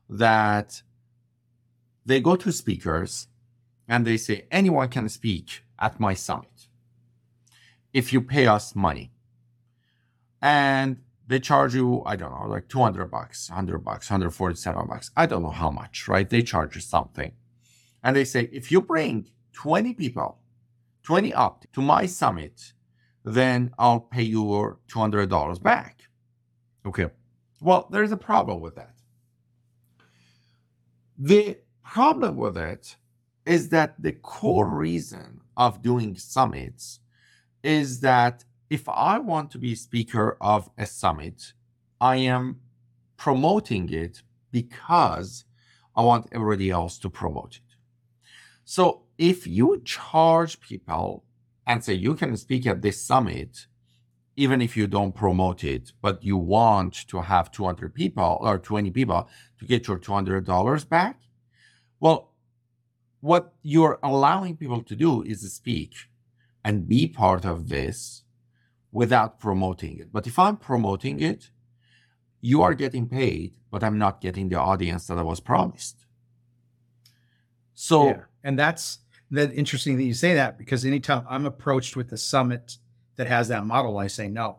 that 0.10 0.82
they 2.06 2.20
go 2.20 2.36
to 2.36 2.52
speakers 2.52 3.28
and 3.88 4.06
they 4.06 4.18
say, 4.18 4.48
anyone 4.52 4.90
can 4.90 5.10
speak 5.10 5.64
at 5.80 6.00
my 6.00 6.14
summit 6.14 6.68
if 7.94 8.14
you 8.14 8.22
pay 8.22 8.48
us 8.48 8.76
money. 8.76 9.12
And 10.42 10.98
they 11.28 11.40
charge 11.40 11.76
you, 11.76 12.02
I 12.06 12.16
don't 12.16 12.32
know, 12.32 12.48
like 12.48 12.68
200 12.68 13.12
bucks, 13.12 13.50
100 13.50 13.80
bucks, 13.80 14.10
147 14.10 14.88
bucks. 14.88 15.12
I 15.16 15.26
don't 15.26 15.44
know 15.44 15.52
how 15.52 15.72
much, 15.72 16.08
right? 16.08 16.30
They 16.30 16.42
charge 16.42 16.76
you 16.76 16.82
something. 16.82 17.32
And 18.04 18.16
they 18.16 18.26
say, 18.26 18.50
if 18.52 18.72
you 18.72 18.82
bring 18.82 19.30
20 19.54 19.94
people 19.94 20.40
20 21.04 21.34
up 21.34 21.66
to 21.74 21.82
my 21.82 22.06
summit, 22.06 22.74
then 23.24 23.74
I'll 23.78 24.00
pay 24.00 24.24
you 24.24 24.44
$200 24.44 25.62
back. 25.62 26.02
Okay. 26.86 27.08
Well, 27.60 27.88
there's 27.92 28.12
a 28.12 28.18
problem 28.18 28.60
with 28.62 28.76
that. 28.76 28.96
The 31.18 31.58
problem 31.92 32.38
with 32.38 32.58
it 32.58 32.96
is 33.46 33.68
that 33.68 34.02
the 34.02 34.14
core 34.14 34.70
reason 34.70 35.42
of 35.58 35.82
doing 35.82 36.16
summits 36.16 37.02
is 37.64 38.00
that 38.00 38.46
if 38.70 38.88
I 38.88 39.20
want 39.20 39.52
to 39.52 39.58
be 39.58 39.76
speaker 39.76 40.38
of 40.40 40.70
a 40.78 40.86
summit, 40.86 41.52
I 42.00 42.16
am 42.16 42.62
promoting 43.18 43.92
it 43.92 44.24
because 44.52 45.44
I 45.94 46.02
want 46.04 46.30
everybody 46.32 46.70
else 46.70 46.98
to 47.00 47.10
promote 47.10 47.58
it. 47.58 47.76
So 48.64 49.04
if 49.18 49.46
you 49.46 49.82
charge 49.84 50.62
people 50.62 51.26
and 51.68 51.84
say 51.84 51.94
you 51.94 52.16
can 52.16 52.38
speak 52.38 52.66
at 52.68 52.82
this 52.82 53.06
summit, 53.06 53.68
even 54.38 54.62
if 54.62 54.78
you 54.78 54.88
don't 54.88 55.14
promote 55.14 55.66
it, 55.66 55.92
but 56.02 56.24
you 56.24 56.38
want 56.38 57.06
to 57.10 57.20
have 57.20 57.52
200 57.52 57.94
people 57.94 58.38
or 58.40 58.58
20 58.58 58.92
people 58.92 59.28
to 59.60 59.66
get 59.66 59.90
your 59.90 60.00
$200 60.00 60.88
back, 60.88 61.20
well, 62.02 62.34
what 63.22 63.54
you're 63.62 64.00
allowing 64.04 64.58
people 64.58 64.82
to 64.84 64.96
do 64.96 65.22
is 65.22 65.50
speak 65.54 65.94
and 66.66 66.88
be 66.88 67.08
part 67.08 67.46
of 67.46 67.70
this 67.70 68.24
without 68.92 69.40
promoting 69.40 70.00
it. 70.00 70.12
But 70.12 70.28
if 70.28 70.38
I'm 70.38 70.58
promoting 70.58 71.22
it, 71.22 71.52
you 72.42 72.62
are 72.64 72.74
getting 72.74 73.08
paid, 73.08 73.54
but 73.70 73.84
I'm 73.84 73.98
not 73.98 74.20
getting 74.20 74.50
the 74.50 74.60
audience 74.60 75.08
that 75.08 75.18
I 75.18 75.22
was 75.22 75.40
promised. 75.40 76.06
So, 77.74 78.08
yeah. 78.08 78.22
and 78.44 78.60
that's 78.60 79.00
that 79.30 79.54
interesting 79.54 79.98
that 79.98 80.04
you 80.04 80.14
say 80.14 80.34
that 80.34 80.58
because 80.58 80.84
anytime 80.84 81.24
I'm 81.30 81.46
approached 81.46 81.96
with 81.96 82.12
a 82.12 82.18
summit 82.18 82.78
that 83.16 83.28
has 83.28 83.48
that 83.48 83.66
model, 83.66 83.98
I 83.98 84.08
say 84.08 84.28
no. 84.28 84.58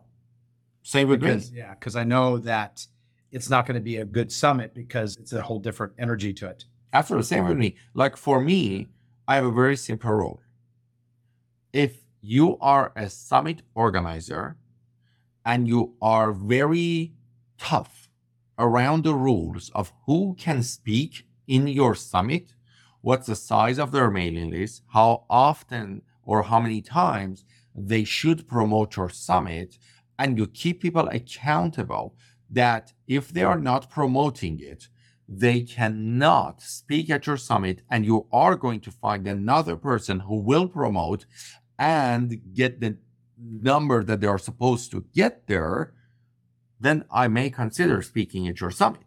Same 0.81 1.09
with 1.09 1.19
because 1.19 1.51
me. 1.51 1.59
yeah, 1.59 1.73
because 1.75 1.95
I 1.95 2.05
know 2.05 2.37
that 2.39 2.85
it's 3.31 3.49
not 3.49 3.65
going 3.65 3.75
to 3.75 3.81
be 3.81 3.97
a 3.97 4.05
good 4.05 4.31
summit 4.31 4.73
because 4.73 5.17
it's 5.17 5.33
a 5.33 5.41
whole 5.41 5.59
different 5.59 5.93
energy 5.99 6.33
to 6.33 6.47
it. 6.47 6.65
Absolutely. 6.93 7.25
Same 7.25 7.45
with 7.47 7.57
me. 7.57 7.75
Like 7.93 8.15
for 8.15 8.39
me, 8.39 8.87
I 9.27 9.35
have 9.35 9.45
a 9.45 9.51
very 9.51 9.75
simple 9.75 10.11
rule. 10.11 10.41
If 11.73 12.05
you 12.21 12.57
are 12.59 12.93
a 12.95 13.09
summit 13.09 13.63
organizer 13.75 14.55
and 15.45 15.67
you 15.67 15.95
are 16.01 16.33
very 16.33 17.13
tough 17.57 18.09
around 18.59 19.03
the 19.03 19.15
rules 19.15 19.69
of 19.75 19.93
who 20.05 20.35
can 20.37 20.63
speak 20.63 21.27
in 21.47 21.67
your 21.67 21.95
summit, 21.95 22.53
what's 23.01 23.27
the 23.27 23.35
size 23.35 23.79
of 23.79 23.91
their 23.91 24.11
mailing 24.11 24.51
list, 24.51 24.83
how 24.93 25.25
often 25.29 26.03
or 26.23 26.43
how 26.43 26.59
many 26.59 26.81
times 26.81 27.45
they 27.75 28.03
should 28.03 28.47
promote 28.47 28.95
your 28.97 29.09
summit, 29.09 29.77
and 30.19 30.37
you 30.37 30.47
keep 30.47 30.81
people 30.81 31.07
accountable 31.09 32.15
that 32.49 32.93
if 33.07 33.29
they 33.33 33.43
are 33.43 33.59
not 33.59 33.89
promoting 33.89 34.59
it, 34.59 34.89
they 35.27 35.61
cannot 35.61 36.61
speak 36.61 37.09
at 37.09 37.27
your 37.27 37.37
summit, 37.37 37.81
and 37.89 38.05
you 38.05 38.27
are 38.31 38.55
going 38.55 38.81
to 38.81 38.91
find 38.91 39.27
another 39.27 39.75
person 39.75 40.21
who 40.21 40.39
will 40.39 40.67
promote 40.67 41.25
and 41.79 42.41
get 42.53 42.79
the 42.79 42.97
number 43.37 44.03
that 44.03 44.21
they 44.21 44.27
are 44.27 44.37
supposed 44.37 44.91
to 44.91 45.05
get 45.13 45.47
there, 45.47 45.93
then 46.79 47.05
I 47.11 47.27
may 47.27 47.49
consider 47.49 48.01
speaking 48.01 48.47
at 48.47 48.59
your 48.59 48.71
summit. 48.71 49.01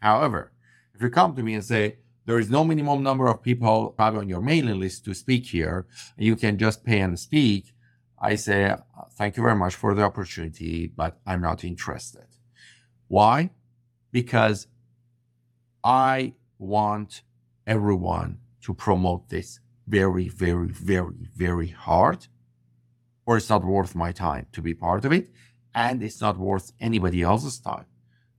However, 0.00 0.52
if 0.94 1.02
you 1.02 1.10
come 1.10 1.36
to 1.36 1.42
me 1.42 1.54
and 1.54 1.64
say, 1.64 1.98
there 2.24 2.38
is 2.38 2.50
no 2.50 2.64
minimum 2.64 3.02
number 3.02 3.26
of 3.26 3.42
people 3.42 3.90
probably 3.96 4.20
on 4.20 4.28
your 4.28 4.40
mailing 4.40 4.80
list 4.80 5.04
to 5.04 5.14
speak 5.14 5.46
here, 5.46 5.86
you 6.16 6.36
can 6.36 6.56
just 6.56 6.84
pay 6.84 7.00
and 7.00 7.18
speak, 7.18 7.72
I 8.18 8.36
say, 8.36 8.76
thank 9.14 9.36
you 9.36 9.42
very 9.42 9.56
much 9.56 9.74
for 9.74 9.94
the 9.94 10.02
opportunity, 10.02 10.86
but 10.86 11.18
I'm 11.26 11.40
not 11.40 11.64
interested. 11.64 12.26
Why? 13.08 13.50
Because 14.12 14.68
I 15.84 16.34
want 16.58 17.22
everyone 17.66 18.38
to 18.62 18.74
promote 18.74 19.28
this 19.28 19.60
very, 19.86 20.28
very, 20.28 20.68
very, 20.68 21.28
very 21.36 21.68
hard, 21.68 22.28
or 23.26 23.36
it's 23.36 23.50
not 23.50 23.64
worth 23.64 23.94
my 23.94 24.12
time 24.12 24.46
to 24.52 24.62
be 24.62 24.74
part 24.74 25.04
of 25.04 25.12
it, 25.12 25.30
and 25.74 26.02
it's 26.02 26.20
not 26.20 26.38
worth 26.38 26.72
anybody 26.80 27.22
else's 27.22 27.58
time 27.58 27.86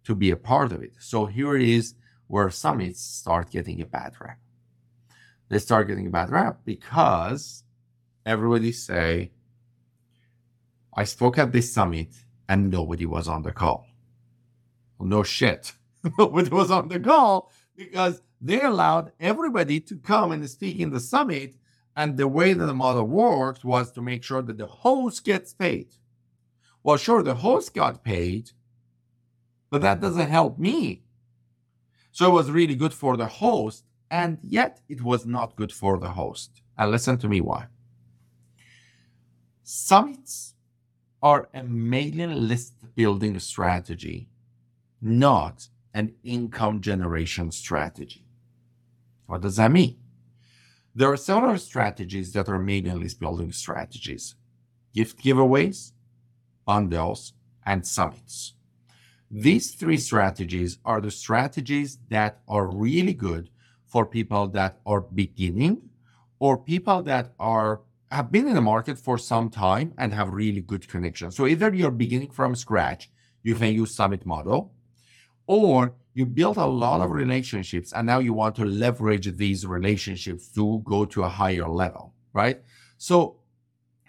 to 0.06 0.16
be 0.16 0.32
a 0.32 0.38
part 0.38 0.72
of 0.72 0.82
it. 0.82 0.94
So 1.00 1.26
here 1.26 1.58
is 1.58 1.96
where 2.28 2.50
summits 2.50 3.02
start 3.02 3.52
getting 3.52 3.82
a 3.82 3.86
bad 3.86 4.14
rap. 4.20 4.40
They 5.50 5.60
start 5.60 5.88
getting 5.88 6.08
a 6.08 6.12
bad 6.12 6.32
rap 6.32 6.62
because 6.66 7.64
everybody 8.26 8.72
say, 8.72 9.32
I 10.96 11.04
spoke 11.04 11.38
at 11.38 11.52
this 11.52 11.74
summit 11.74 12.10
and 12.48 12.70
nobody 12.70 13.06
was 13.06 13.28
on 13.28 13.44
the 13.44 13.52
call. 13.52 13.88
Well, 14.98 15.10
no 15.10 15.24
shit. 15.24 15.74
nobody 16.18 16.50
was 16.50 16.72
on 16.72 16.88
the 16.90 17.00
call 17.00 17.52
because 17.76 18.22
they 18.42 18.62
allowed 18.62 19.12
everybody 19.20 19.80
to 19.80 19.96
come 19.98 20.32
and 20.32 20.50
speak 20.50 20.80
in 20.80 20.92
the 20.92 21.00
summit. 21.00 21.56
And 21.96 22.18
the 22.18 22.28
way 22.28 22.54
that 22.54 22.66
the 22.66 22.74
model 22.74 23.06
worked 23.06 23.64
was 23.64 23.92
to 23.92 24.02
make 24.02 24.24
sure 24.24 24.42
that 24.42 24.58
the 24.58 24.66
host 24.66 25.24
gets 25.24 25.54
paid. 25.54 25.96
Well, 26.82 26.98
sure, 26.98 27.24
the 27.24 27.36
host 27.36 27.74
got 27.74 28.04
paid, 28.04 28.52
but 29.70 29.82
that 29.82 30.02
doesn't 30.02 30.30
help 30.30 30.60
me. 30.60 31.04
So 32.12 32.28
it 32.28 32.34
was 32.34 32.52
really 32.52 32.76
good 32.76 32.94
for 32.94 33.16
the 33.16 33.28
host, 33.28 33.86
and 34.12 34.38
yet 34.42 34.82
it 34.90 35.02
was 35.02 35.26
not 35.26 35.56
good 35.56 35.72
for 35.72 35.98
the 35.98 36.10
host. 36.10 36.62
And 36.78 36.92
listen 36.92 37.18
to 37.20 37.30
me 37.30 37.42
why. 37.42 37.68
Summits 39.64 40.56
are 41.22 41.48
a 41.54 41.64
mailing 41.64 42.48
list 42.48 42.74
building 42.96 43.40
strategy, 43.40 44.28
not 45.02 45.70
an 45.94 46.14
income 46.24 46.82
generation 46.82 47.52
strategy. 47.52 48.26
What 49.26 49.42
does 49.42 49.58
that 49.58 49.72
mean? 49.72 49.98
There 50.96 51.12
are 51.12 51.18
several 51.18 51.58
strategies 51.58 52.34
that 52.34 52.50
are 52.50 52.60
mailing 52.60 53.00
list 53.00 53.20
building 53.20 53.52
strategies 53.52 54.36
gift 54.94 55.24
giveaways, 55.24 55.92
bundles, 56.66 57.34
and 57.66 57.86
summits. 57.86 58.54
These 59.32 59.74
three 59.74 59.98
strategies 59.98 60.78
are 60.86 61.02
the 61.02 61.10
strategies 61.10 61.98
that 62.10 62.42
are 62.48 62.68
really 62.68 63.14
good 63.14 63.50
for 63.88 64.06
people 64.06 64.48
that 64.50 64.80
are 64.86 65.02
beginning 65.02 65.90
or 66.40 66.58
people 66.58 67.02
that 67.04 67.34
are 67.40 67.82
have 68.12 68.32
been 68.32 68.48
in 68.48 68.54
the 68.54 68.62
market 68.62 69.00
for 69.00 69.18
some 69.18 69.50
time 69.50 69.94
and 69.98 70.14
have 70.14 70.32
really 70.32 70.62
good 70.62 70.88
connections. 70.88 71.36
So 71.36 71.48
either 71.48 71.74
you're 71.74 71.90
beginning 71.90 72.30
from 72.30 72.56
scratch, 72.56 73.10
you 73.42 73.56
can 73.56 73.74
use 73.74 73.96
Summit 73.96 74.24
model, 74.26 74.73
or 75.48 75.94
you 76.14 76.26
built 76.26 76.58
a 76.58 76.66
lot 76.66 77.02
of 77.02 77.12
relationships 77.12 77.92
and 77.92 78.06
now 78.06 78.20
you 78.20 78.34
want 78.34 78.56
to 78.56 78.66
leverage 78.66 79.36
these 79.36 79.66
relationships 79.66 80.48
to 80.50 80.82
go 80.86 81.06
to 81.06 81.24
a 81.24 81.30
higher 81.30 81.68
level, 81.68 82.14
right? 82.34 82.62
So 82.98 83.38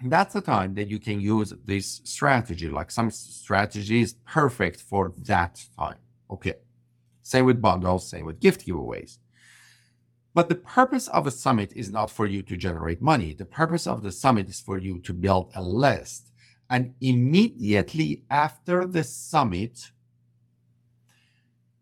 that's 0.04 0.34
the 0.34 0.40
time 0.40 0.74
that 0.74 0.88
you 0.88 0.98
can 0.98 1.20
use 1.20 1.54
this 1.64 2.02
strategy. 2.04 2.68
Like 2.68 2.90
some 2.90 3.10
strategy 3.10 4.00
is 4.02 4.14
perfect 4.26 4.80
for 4.80 5.12
that 5.24 5.64
time. 5.78 5.96
Okay. 6.30 6.54
Same 7.22 7.46
with 7.46 7.62
bundles, 7.62 8.08
same 8.08 8.26
with 8.26 8.40
gift 8.40 8.66
giveaways. 8.66 9.18
But 10.34 10.48
the 10.48 10.56
purpose 10.56 11.08
of 11.08 11.26
a 11.26 11.30
summit 11.30 11.72
is 11.74 11.90
not 11.90 12.10
for 12.10 12.26
you 12.26 12.42
to 12.42 12.56
generate 12.56 13.00
money. 13.00 13.34
The 13.34 13.46
purpose 13.46 13.86
of 13.86 14.02
the 14.02 14.12
summit 14.12 14.48
is 14.48 14.60
for 14.60 14.78
you 14.78 14.98
to 14.98 15.14
build 15.14 15.52
a 15.54 15.62
list. 15.62 16.32
And 16.68 16.94
immediately 17.00 18.24
after 18.28 18.84
the 18.84 19.04
summit, 19.04 19.92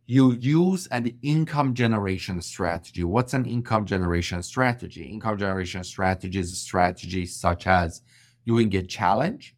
you 0.07 0.33
use 0.33 0.87
an 0.89 1.13
income 1.23 1.75
generation 1.75 2.41
strategy. 2.43 3.05
What's 3.05 3.35
an 3.35 3.47
income 3.47 3.87
generation 3.87 4.43
strategy? 4.43 5.05
Income 5.05 5.39
generation 5.39 5.85
strategy 5.85 6.39
is 6.39 6.53
a 6.53 6.57
strategy 6.57 7.25
such 7.27 7.67
as 7.67 8.03
doing 8.45 8.75
a 8.75 8.83
challenge. 8.83 9.55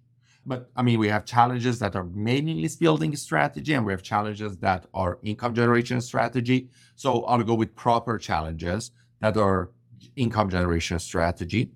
But 0.47 0.71
I 0.77 0.83
mean, 0.83 0.99
we 0.99 1.09
have 1.09 1.25
challenges 1.25 1.79
that 1.79 1.97
are 1.97 2.05
list 2.05 2.79
building 2.79 3.17
strategy, 3.17 3.73
and 3.73 3.87
we 3.87 3.93
have 3.93 4.03
challenges 4.03 4.59
that 4.59 4.87
are 4.93 5.19
income 5.23 5.55
generation 5.55 6.03
strategy. 6.03 6.69
So 6.97 7.25
I'll 7.25 7.43
go 7.43 7.55
with 7.55 7.75
proper 7.75 8.19
challenges 8.19 8.91
that 9.21 9.39
are 9.39 9.71
income 10.17 10.51
generation 10.51 10.99
strategy. 10.99 11.71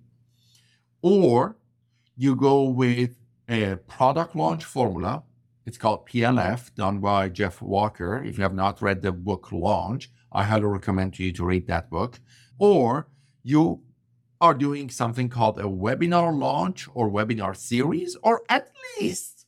Or 1.00 1.56
you 2.16 2.36
go 2.36 2.64
with 2.64 3.16
a 3.48 3.76
product 3.86 4.36
launch 4.36 4.64
formula 4.64 5.22
it's 5.68 5.76
called 5.76 6.08
PLF, 6.08 6.74
done 6.76 6.98
by 6.98 7.28
Jeff 7.28 7.60
Walker. 7.60 8.24
If 8.24 8.38
you 8.38 8.42
have 8.42 8.54
not 8.54 8.80
read 8.80 9.02
the 9.02 9.12
book 9.12 9.52
Launch, 9.52 10.10
I 10.32 10.44
highly 10.44 10.64
recommend 10.64 11.12
to 11.14 11.22
you 11.22 11.30
to 11.32 11.44
read 11.44 11.66
that 11.66 11.90
book. 11.90 12.20
Or 12.58 13.08
you 13.42 13.82
are 14.40 14.54
doing 14.54 14.88
something 14.88 15.28
called 15.28 15.58
a 15.58 15.64
webinar 15.64 16.34
launch 16.34 16.88
or 16.94 17.10
webinar 17.10 17.54
series, 17.54 18.16
or 18.22 18.40
at 18.48 18.70
least 18.98 19.44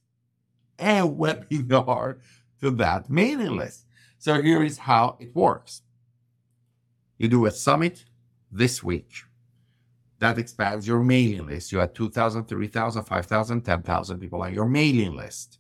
a 0.79 1.01
webinar 1.09 2.19
to 2.61 2.71
that 2.73 3.09
mailing 3.09 3.57
list. 3.57 3.87
So 4.19 4.43
here 4.43 4.63
is 4.63 4.77
how 4.77 5.17
it 5.21 5.35
works. 5.35 5.81
You 7.17 7.29
do 7.29 7.47
a 7.47 7.51
summit 7.51 8.05
this 8.53 8.83
week. 8.83 9.11
That 10.19 10.37
expands 10.37 10.87
your 10.87 11.03
mailing 11.03 11.47
list. 11.47 11.73
You 11.73 11.79
have 11.79 11.95
2,000, 11.95 12.45
3,000, 12.45 13.05
5,000, 13.05 13.63
10,000 13.63 14.21
people 14.21 14.43
on 14.43 14.53
your 14.53 14.69
mailing 14.69 15.17
list 15.17 15.60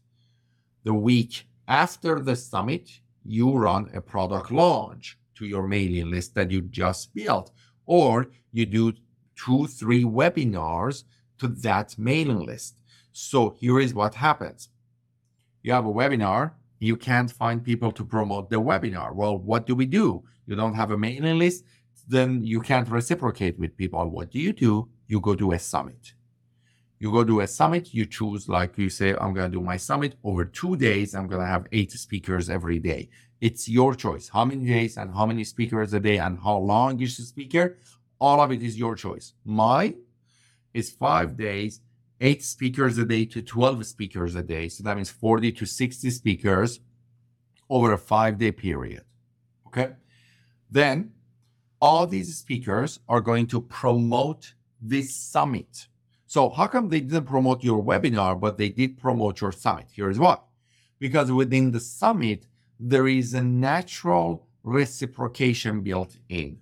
the 0.84 0.94
week 0.94 1.46
after 1.68 2.20
the 2.20 2.36
summit, 2.36 2.90
you 3.24 3.52
run 3.52 3.90
a 3.94 4.00
product 4.00 4.50
launch 4.50 5.18
to 5.36 5.46
your 5.46 5.66
mailing 5.66 6.10
list 6.10 6.34
that 6.34 6.50
you 6.50 6.62
just 6.62 7.14
built, 7.14 7.50
or 7.86 8.28
you 8.52 8.66
do 8.66 8.92
two, 9.36 9.66
three 9.66 10.04
webinars 10.04 11.04
to 11.38 11.48
that 11.48 11.96
mailing 11.98 12.44
list. 12.44 12.76
So 13.12 13.50
here 13.50 13.80
is 13.80 13.94
what 13.94 14.14
happens. 14.14 14.68
You 15.62 15.72
have 15.72 15.86
a 15.86 15.92
webinar, 15.92 16.52
you 16.78 16.96
can't 16.96 17.30
find 17.30 17.62
people 17.62 17.92
to 17.92 18.04
promote 18.04 18.50
the 18.50 18.60
webinar. 18.60 19.14
Well, 19.14 19.38
what 19.38 19.66
do 19.66 19.74
we 19.74 19.86
do? 19.86 20.24
You 20.46 20.56
don't 20.56 20.74
have 20.74 20.90
a 20.90 20.98
mailing 20.98 21.38
list, 21.38 21.64
then 22.08 22.42
you 22.42 22.60
can't 22.60 22.88
reciprocate 22.88 23.58
with 23.58 23.76
people. 23.76 24.08
What 24.08 24.30
do 24.30 24.38
you 24.38 24.52
do? 24.52 24.88
You 25.06 25.20
go 25.20 25.34
to 25.34 25.52
a 25.52 25.58
summit. 25.58 26.14
You 27.00 27.10
go 27.10 27.24
to 27.24 27.40
a 27.40 27.46
summit, 27.46 27.94
you 27.94 28.04
choose, 28.04 28.46
like 28.46 28.76
you 28.76 28.90
say, 28.90 29.14
I'm 29.18 29.32
going 29.32 29.50
to 29.50 29.58
do 29.58 29.64
my 29.64 29.78
summit 29.78 30.16
over 30.22 30.44
two 30.44 30.76
days. 30.76 31.14
I'm 31.14 31.28
going 31.28 31.40
to 31.40 31.46
have 31.46 31.66
eight 31.72 31.90
speakers 31.92 32.50
every 32.50 32.78
day. 32.78 33.08
It's 33.40 33.70
your 33.70 33.94
choice. 33.94 34.28
How 34.28 34.44
many 34.44 34.66
days 34.66 34.98
and 34.98 35.14
how 35.14 35.24
many 35.24 35.44
speakers 35.44 35.94
a 35.94 36.00
day 36.00 36.18
and 36.18 36.38
how 36.38 36.58
long 36.58 37.00
is 37.00 37.16
the 37.16 37.22
speaker? 37.22 37.78
All 38.20 38.38
of 38.42 38.52
it 38.52 38.62
is 38.62 38.78
your 38.78 38.96
choice. 38.96 39.32
My 39.46 39.94
is 40.74 40.90
five 40.90 41.38
days, 41.38 41.80
eight 42.20 42.44
speakers 42.44 42.98
a 42.98 43.06
day 43.06 43.24
to 43.24 43.40
12 43.40 43.86
speakers 43.86 44.34
a 44.34 44.42
day. 44.42 44.68
So 44.68 44.84
that 44.84 44.94
means 44.94 45.08
40 45.08 45.52
to 45.52 45.64
60 45.64 46.10
speakers 46.10 46.80
over 47.70 47.94
a 47.94 47.98
five 47.98 48.36
day 48.36 48.52
period. 48.52 49.04
Okay. 49.68 49.92
Then 50.70 51.12
all 51.80 52.06
these 52.06 52.36
speakers 52.36 53.00
are 53.08 53.22
going 53.22 53.46
to 53.46 53.62
promote 53.62 54.52
this 54.82 55.16
summit. 55.16 55.86
So 56.30 56.48
how 56.48 56.68
come 56.68 56.88
they 56.88 57.00
didn't 57.00 57.24
promote 57.24 57.64
your 57.64 57.82
webinar, 57.82 58.38
but 58.38 58.56
they 58.56 58.68
did 58.68 58.96
promote 58.96 59.40
your 59.40 59.50
summit? 59.50 59.86
Here 59.90 60.08
is 60.08 60.20
why. 60.20 60.38
Because 61.00 61.32
within 61.32 61.72
the 61.72 61.80
summit, 61.80 62.46
there 62.78 63.08
is 63.08 63.34
a 63.34 63.42
natural 63.42 64.46
reciprocation 64.62 65.80
built 65.80 66.18
in. 66.28 66.58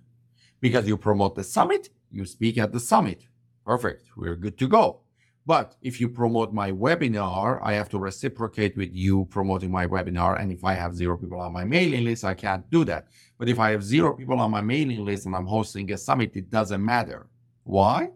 Because 0.59 0.87
you 0.87 0.97
promote 0.97 1.35
the 1.35 1.43
summit, 1.43 1.89
you 2.09 2.25
speak 2.25 2.57
at 2.57 2.71
the 2.71 2.79
summit. 2.79 3.27
Perfect. 3.63 4.05
We're 4.17 4.35
good 4.35 4.57
to 4.57 4.67
go. 4.67 5.01
But 5.45 5.75
if 5.83 6.01
you 6.01 6.09
promote 6.09 6.51
my 6.51 6.71
webinar, 6.71 7.59
I 7.61 7.73
have 7.73 7.89
to 7.89 7.99
reciprocate 7.99 8.75
with 8.75 8.89
you 8.91 9.25
promoting 9.25 9.69
my 9.69 9.85
webinar. 9.85 10.41
And 10.41 10.51
if 10.51 10.63
I 10.63 10.73
have 10.73 10.95
zero 10.95 11.15
people 11.15 11.41
on 11.41 11.53
my 11.53 11.63
mailing 11.63 12.05
list, 12.05 12.23
I 12.23 12.33
can't 12.33 12.67
do 12.71 12.85
that. 12.85 13.09
But 13.37 13.49
if 13.49 13.59
I 13.59 13.69
have 13.69 13.83
zero 13.83 14.15
people 14.15 14.39
on 14.39 14.49
my 14.49 14.61
mailing 14.61 15.05
list 15.05 15.27
and 15.27 15.35
I'm 15.35 15.45
hosting 15.45 15.91
a 15.91 15.97
summit, 15.99 16.35
it 16.35 16.49
doesn't 16.49 16.83
matter. 16.83 17.27
Why? 17.65 18.09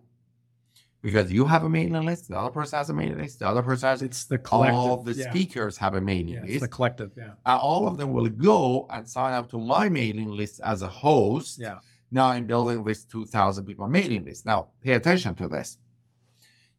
Because 1.04 1.32
you 1.38 1.44
have 1.46 1.64
a 1.66 1.70
mailing 1.70 2.06
list, 2.06 2.30
the 2.30 2.38
other 2.40 2.50
person 2.50 2.78
has 2.80 2.90
a 2.90 2.94
mailing 2.94 3.18
list, 3.20 3.40
the 3.40 3.48
other 3.48 3.62
person 3.62 3.90
has 3.90 4.02
It's 4.02 4.24
the 4.24 4.38
collective. 4.38 4.80
all 4.80 5.04
the 5.04 5.14
yeah. 5.14 5.30
speakers 5.30 5.76
have 5.78 5.94
a 5.96 6.02
mailing 6.02 6.30
Yeah, 6.36 6.46
it's 6.54 6.62
the 6.62 6.68
collective. 6.78 7.12
Yeah. 7.18 7.34
and 7.50 7.60
all 7.70 7.84
of 7.90 7.98
them 7.98 8.14
will 8.14 8.30
go 8.30 8.88
and 8.90 9.08
sign 9.08 9.34
up 9.34 9.50
to 9.52 9.58
my 9.60 9.90
mailing 9.90 10.32
list 10.32 10.62
as 10.64 10.82
a 10.82 10.88
host. 10.88 11.60
Yeah. 11.60 11.80
Now 12.10 12.28
I'm 12.28 12.46
building 12.48 12.84
this 12.86 13.04
2,000 13.04 13.66
people 13.66 13.88
mailing 13.90 14.24
list. 14.24 14.46
Now 14.46 14.70
pay 14.82 14.94
attention 14.94 15.36
to 15.36 15.48
this. 15.50 15.78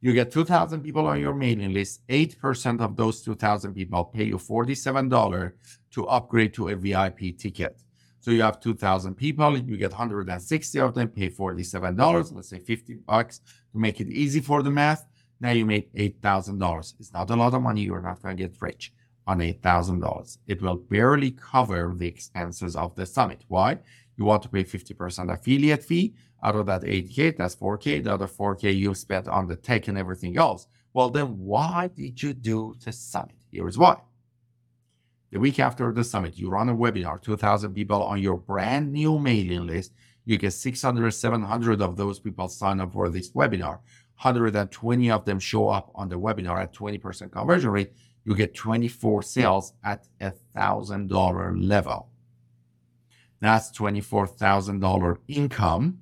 You 0.00 0.12
get 0.14 0.30
2,000 0.30 0.80
people 0.82 1.06
on 1.06 1.20
your 1.20 1.34
mailing 1.34 1.72
list. 1.74 2.00
8% 2.08 2.80
of 2.80 2.96
those 2.96 3.20
2,000 3.22 3.74
people 3.74 4.04
pay 4.04 4.24
you 4.24 4.36
$47 4.38 5.52
to 5.92 6.06
upgrade 6.06 6.54
to 6.54 6.68
a 6.68 6.76
VIP 6.76 7.36
ticket. 7.38 7.80
So 8.24 8.30
you 8.30 8.40
have 8.40 8.58
2,000 8.58 9.16
people, 9.16 9.58
you 9.58 9.76
get 9.76 9.90
160 9.90 10.80
of 10.80 10.94
them, 10.94 11.08
pay 11.08 11.28
$47, 11.28 12.32
let's 12.32 12.48
say 12.48 12.58
50 12.58 12.94
bucks 13.06 13.40
to 13.70 13.78
make 13.78 14.00
it 14.00 14.08
easy 14.08 14.40
for 14.40 14.62
the 14.62 14.70
math. 14.70 15.04
Now 15.40 15.50
you 15.50 15.66
made 15.66 15.92
$8,000. 15.92 16.94
It's 16.98 17.12
not 17.12 17.28
a 17.28 17.36
lot 17.36 17.52
of 17.52 17.60
money. 17.60 17.82
You're 17.82 18.00
not 18.00 18.22
going 18.22 18.34
to 18.34 18.42
get 18.42 18.56
rich 18.62 18.94
on 19.26 19.40
$8,000. 19.40 20.38
It 20.46 20.62
will 20.62 20.76
barely 20.76 21.32
cover 21.32 21.92
the 21.94 22.08
expenses 22.08 22.76
of 22.76 22.94
the 22.94 23.04
summit. 23.04 23.44
Why? 23.48 23.78
You 24.16 24.24
want 24.24 24.42
to 24.44 24.48
pay 24.48 24.64
50% 24.64 25.30
affiliate 25.30 25.84
fee. 25.84 26.14
Out 26.42 26.56
of 26.56 26.64
that 26.64 26.80
8K, 26.80 27.36
that's 27.36 27.56
4K. 27.56 28.04
The 28.04 28.14
other 28.14 28.26
4K 28.26 28.74
you 28.74 28.94
spent 28.94 29.28
on 29.28 29.48
the 29.48 29.56
tech 29.56 29.88
and 29.88 29.98
everything 29.98 30.38
else. 30.38 30.66
Well, 30.94 31.10
then 31.10 31.36
why 31.36 31.88
did 31.88 32.22
you 32.22 32.32
do 32.32 32.74
the 32.82 32.90
summit? 32.90 33.36
Here's 33.52 33.76
why. 33.76 34.00
The 35.34 35.40
week 35.40 35.58
after 35.58 35.92
the 35.92 36.04
summit, 36.04 36.38
you 36.38 36.48
run 36.48 36.68
a 36.68 36.76
webinar, 36.76 37.20
2,000 37.20 37.74
people 37.74 38.00
on 38.04 38.22
your 38.22 38.36
brand 38.36 38.92
new 38.92 39.18
mailing 39.18 39.66
list. 39.66 39.92
You 40.24 40.38
get 40.38 40.52
600, 40.52 41.10
700 41.10 41.82
of 41.82 41.96
those 41.96 42.20
people 42.20 42.46
sign 42.46 42.78
up 42.78 42.92
for 42.92 43.08
this 43.08 43.32
webinar. 43.32 43.80
120 44.22 45.10
of 45.10 45.24
them 45.24 45.40
show 45.40 45.70
up 45.70 45.90
on 45.96 46.08
the 46.08 46.14
webinar 46.14 46.62
at 46.62 46.72
20% 46.72 47.32
conversion 47.32 47.70
rate. 47.70 47.90
You 48.24 48.36
get 48.36 48.54
24 48.54 49.22
sales 49.22 49.72
at 49.82 50.06
a 50.20 50.30
thousand 50.30 51.08
dollar 51.08 51.56
level. 51.56 52.10
That's 53.40 53.76
$24,000 53.76 55.18
income 55.26 55.98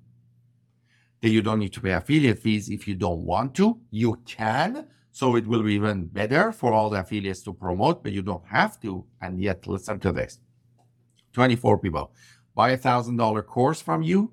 that 1.22 1.30
you 1.30 1.40
don't 1.40 1.58
need 1.58 1.72
to 1.72 1.80
pay 1.80 1.92
affiliate 1.92 2.38
fees 2.38 2.68
if 2.68 2.86
you 2.86 2.94
don't 2.96 3.24
want 3.24 3.54
to. 3.54 3.80
You 3.90 4.20
can. 4.26 4.88
So 5.12 5.36
it 5.36 5.46
will 5.46 5.62
be 5.62 5.74
even 5.74 6.06
better 6.06 6.52
for 6.52 6.72
all 6.72 6.88
the 6.90 7.00
affiliates 7.00 7.42
to 7.42 7.52
promote, 7.52 8.02
but 8.02 8.12
you 8.12 8.22
don't 8.22 8.46
have 8.46 8.80
to. 8.80 9.04
And 9.20 9.40
yet, 9.40 9.66
listen 9.66 10.00
to 10.00 10.12
this 10.12 10.40
24 11.34 11.78
people 11.78 12.12
buy 12.54 12.70
a 12.70 12.76
thousand 12.76 13.16
dollar 13.16 13.42
course 13.42 13.80
from 13.80 14.02
you. 14.02 14.32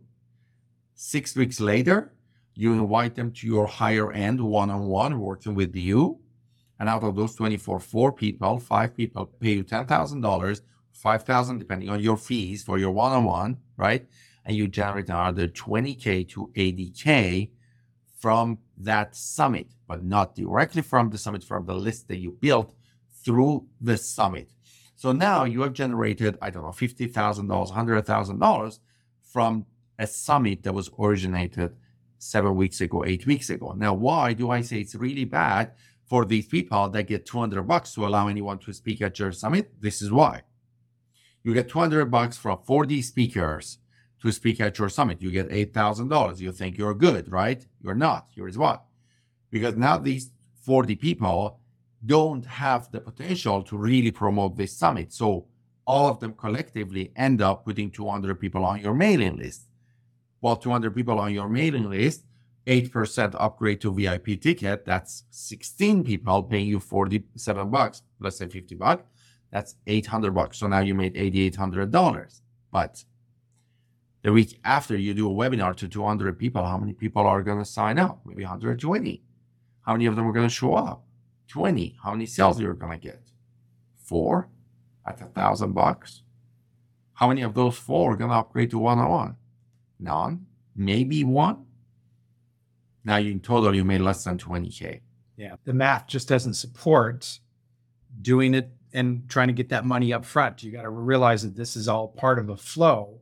Six 0.96 1.36
weeks 1.36 1.60
later, 1.60 2.14
you 2.56 2.74
invite 2.74 3.16
them 3.16 3.32
to 3.32 3.48
your 3.48 3.68
higher 3.68 4.12
end 4.12 4.42
one 4.42 4.70
on 4.70 4.88
one 4.88 5.20
working 5.20 5.56
with 5.56 5.76
you. 5.76 6.20
And 6.80 6.90
out 6.90 7.04
of 7.04 7.16
those 7.16 7.36
24, 7.36 7.80
four 7.80 8.12
people, 8.12 8.60
five 8.60 8.96
people 8.96 9.26
pay 9.26 9.54
you 9.54 9.64
$10,000, 9.64 10.62
5,000 10.94 11.60
depending 11.60 11.90
on 11.90 12.00
your 12.00 12.18
fees 12.18 12.64
for 12.64 12.78
your 12.78 12.92
one 12.92 13.12
on 13.12 13.24
one, 13.26 13.58
right? 13.78 14.06
And 14.46 14.56
you 14.56 14.68
generate 14.68 15.10
another 15.10 15.48
20K 15.48 16.28
to 16.30 16.52
80K 16.56 17.50
from 18.18 18.58
that 18.80 19.16
summit, 19.16 19.68
but 19.88 20.04
not 20.04 20.36
directly 20.36 20.82
from 20.82 21.10
the 21.10 21.18
summit, 21.18 21.44
from 21.44 21.66
the 21.66 21.76
list 21.76 22.08
that 22.08 22.18
you 22.18 22.32
built 22.32 22.74
through 23.24 23.66
the 23.82 23.98
summit. 23.98 24.52
So 24.96 25.12
now 25.12 25.44
you 25.44 25.62
have 25.62 25.74
generated, 25.74 26.38
I 26.42 26.50
don't 26.50 26.64
know, 26.64 26.70
$50,000, 26.70 27.12
$100,000 27.14 28.80
from 29.22 29.66
a 29.98 30.08
summit 30.08 30.64
that 30.64 30.74
was 30.74 30.90
originated 31.00 31.76
seven 32.18 32.56
weeks 32.56 32.82
ago, 32.82 33.06
eight 33.06 33.26
weeks 33.26 33.50
ago. 33.50 33.74
Now, 33.78 33.94
why 33.94 34.34
do 34.34 34.50
I 34.50 34.62
say 34.62 34.80
it's 34.80 34.96
really 34.96 35.26
bad 35.26 35.74
for 36.06 36.26
these 36.26 36.48
people 36.48 36.90
that 36.90 37.04
get 37.04 37.26
200 37.26 37.64
bucks 37.64 37.94
to 37.94 38.06
allow 38.06 38.28
anyone 38.28 38.60
to 38.60 38.74
speak 38.74 39.02
at 39.02 39.20
your 39.20 39.32
summit? 39.32 39.72
This 39.80 40.02
is 40.02 40.12
why. 40.12 40.42
You 41.44 41.54
get 41.54 41.70
200 41.70 42.06
bucks 42.12 42.38
from 42.38 42.60
40 42.66 43.02
speakers 43.02 43.78
to 44.22 44.32
speak 44.32 44.60
at 44.60 44.78
your 44.78 44.90
summit. 44.90 45.22
You 45.22 45.32
get 45.32 45.50
$8,000. 45.50 46.40
You 46.40 46.52
think 46.52 46.78
you're 46.78 46.94
good, 46.94 47.32
right? 47.32 47.66
You're 47.82 47.96
not. 47.96 48.28
Here's 48.36 48.58
what. 48.58 48.84
Because 49.50 49.76
now 49.76 49.98
these 49.98 50.32
40 50.62 50.96
people 50.96 51.60
don't 52.06 52.46
have 52.46 52.92
the 52.92 53.00
potential 53.00 53.64
to 53.64 53.78
really 53.78 54.12
promote 54.12 54.56
this 54.56 54.76
summit. 54.76 55.14
So 55.14 55.48
all 55.86 56.08
of 56.08 56.20
them 56.20 56.34
collectively 56.34 57.12
end 57.16 57.42
up 57.42 57.66
putting 57.66 57.90
200 57.92 58.40
people 58.40 58.64
on 58.64 58.80
your 58.80 58.94
mailing 58.94 59.38
list. 59.38 59.64
Well, 60.42 60.56
200 60.56 60.96
people 60.96 61.20
on 61.20 61.34
your 61.34 61.50
mailing 61.50 61.90
list, 61.90 62.26
8% 62.68 63.36
upgrade 63.40 63.82
to 63.82 63.94
VIP 63.94 64.40
ticket. 64.40 64.86
That's 64.86 65.24
16 65.32 66.04
people 66.04 66.44
paying 66.44 66.68
you 66.68 66.80
47 66.80 67.70
bucks. 67.70 68.04
Let's 68.20 68.38
say 68.38 68.48
50 68.48 68.76
bucks. 68.76 69.04
That's 69.52 69.76
800 69.88 70.32
bucks. 70.32 70.60
So 70.60 70.68
now 70.68 70.80
you 70.80 70.94
made 70.94 71.16
$8,800. 71.16 72.42
But 72.72 73.04
the 74.22 74.34
week 74.34 74.60
after 74.64 74.98
you 74.98 75.14
do 75.14 75.30
a 75.30 75.34
webinar 75.34 75.76
to 75.78 75.88
200 75.88 76.38
people, 76.38 76.64
how 76.66 76.78
many 76.78 76.94
people 76.94 77.26
are 77.26 77.42
going 77.42 77.60
to 77.60 77.66
sign 77.66 77.98
up? 77.98 78.22
Maybe 78.26 78.44
120. 78.44 79.24
How 79.82 79.94
many 79.94 80.06
of 80.06 80.16
them 80.16 80.28
are 80.28 80.34
going 80.34 80.48
to 80.48 80.54
show 80.54 80.76
up? 80.76 81.06
20. 81.48 81.98
How 82.04 82.12
many 82.12 82.26
sales 82.26 82.60
you're 82.60 82.74
going 82.74 83.00
to 83.00 83.08
get? 83.08 83.22
Four 84.04 84.50
at 85.06 85.22
a 85.22 85.26
thousand 85.26 85.74
bucks. 85.74 86.24
How 87.14 87.28
many 87.28 87.42
of 87.42 87.54
those 87.54 87.78
four 87.78 88.14
are 88.14 88.16
going 88.18 88.30
to 88.30 88.38
upgrade 88.38 88.72
to 88.72 88.80
one-on-one? 88.80 89.36
None. 90.00 90.46
Maybe 90.76 91.24
one. 91.24 91.66
Now 93.04 93.18
you 93.18 93.32
in 93.32 93.40
total 93.40 93.76
you 93.76 93.84
made 93.84 94.02
less 94.02 94.24
than 94.24 94.38
20k. 94.38 95.02
Yeah. 95.38 95.56
The 95.64 95.74
math 95.74 96.08
just 96.08 96.28
doesn't 96.28 96.54
support 96.54 97.40
doing 98.22 98.54
it 98.54 98.70
and 98.94 99.28
trying 99.30 99.48
to 99.48 99.54
get 99.54 99.70
that 99.70 99.86
money 99.86 100.12
up 100.14 100.26
front. 100.26 100.64
You 100.64 100.72
got 100.72 100.84
to 100.84 100.90
realize 100.90 101.44
that 101.44 101.56
this 101.56 101.76
is 101.76 101.88
all 101.88 102.10
part 102.10 102.40
of 102.40 102.50
a 102.50 102.58
flow 102.58 103.22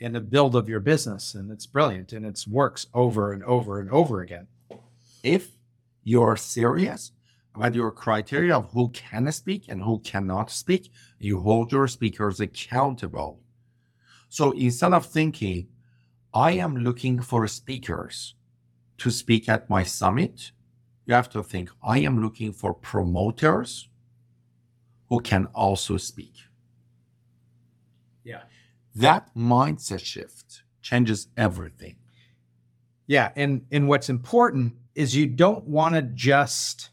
and 0.00 0.14
the 0.14 0.20
build 0.20 0.54
of 0.54 0.68
your 0.68 0.80
business. 0.80 1.34
And 1.34 1.50
it's 1.50 1.66
brilliant 1.66 2.12
and 2.12 2.26
it 2.26 2.44
works 2.48 2.86
over 2.94 3.32
and 3.32 3.42
over 3.44 3.80
and 3.80 3.90
over 3.90 4.20
again. 4.20 4.48
If 5.22 5.52
you're 6.02 6.36
serious 6.36 7.12
about 7.54 7.74
your 7.74 7.90
criteria 7.90 8.56
of 8.56 8.72
who 8.72 8.88
can 8.88 9.30
speak 9.32 9.66
and 9.68 9.82
who 9.82 10.00
cannot 10.00 10.50
speak, 10.50 10.90
you 11.18 11.40
hold 11.40 11.72
your 11.72 11.88
speakers 11.88 12.40
accountable. 12.40 13.40
So 14.28 14.50
instead 14.52 14.92
of 14.92 15.06
thinking, 15.06 15.68
I 16.32 16.52
am 16.52 16.76
looking 16.76 17.22
for 17.22 17.46
speakers 17.46 18.34
to 18.98 19.10
speak 19.10 19.48
at 19.48 19.70
my 19.70 19.84
summit, 19.84 20.50
you 21.06 21.14
have 21.14 21.30
to 21.30 21.42
think, 21.42 21.70
I 21.82 21.98
am 21.98 22.22
looking 22.22 22.52
for 22.52 22.74
promoters 22.74 23.88
who 25.08 25.20
can 25.20 25.46
also 25.54 25.96
speak. 25.96 26.34
Yeah. 28.24 28.42
That 28.94 29.34
mindset 29.34 30.04
shift 30.04 30.62
changes 30.82 31.28
everything. 31.36 31.96
Yeah. 33.06 33.32
And, 33.36 33.66
and 33.70 33.88
what's 33.88 34.08
important 34.08 34.74
is 34.94 35.16
you 35.16 35.26
don't 35.26 35.64
want 35.64 35.94
to 35.94 36.02
just 36.02 36.90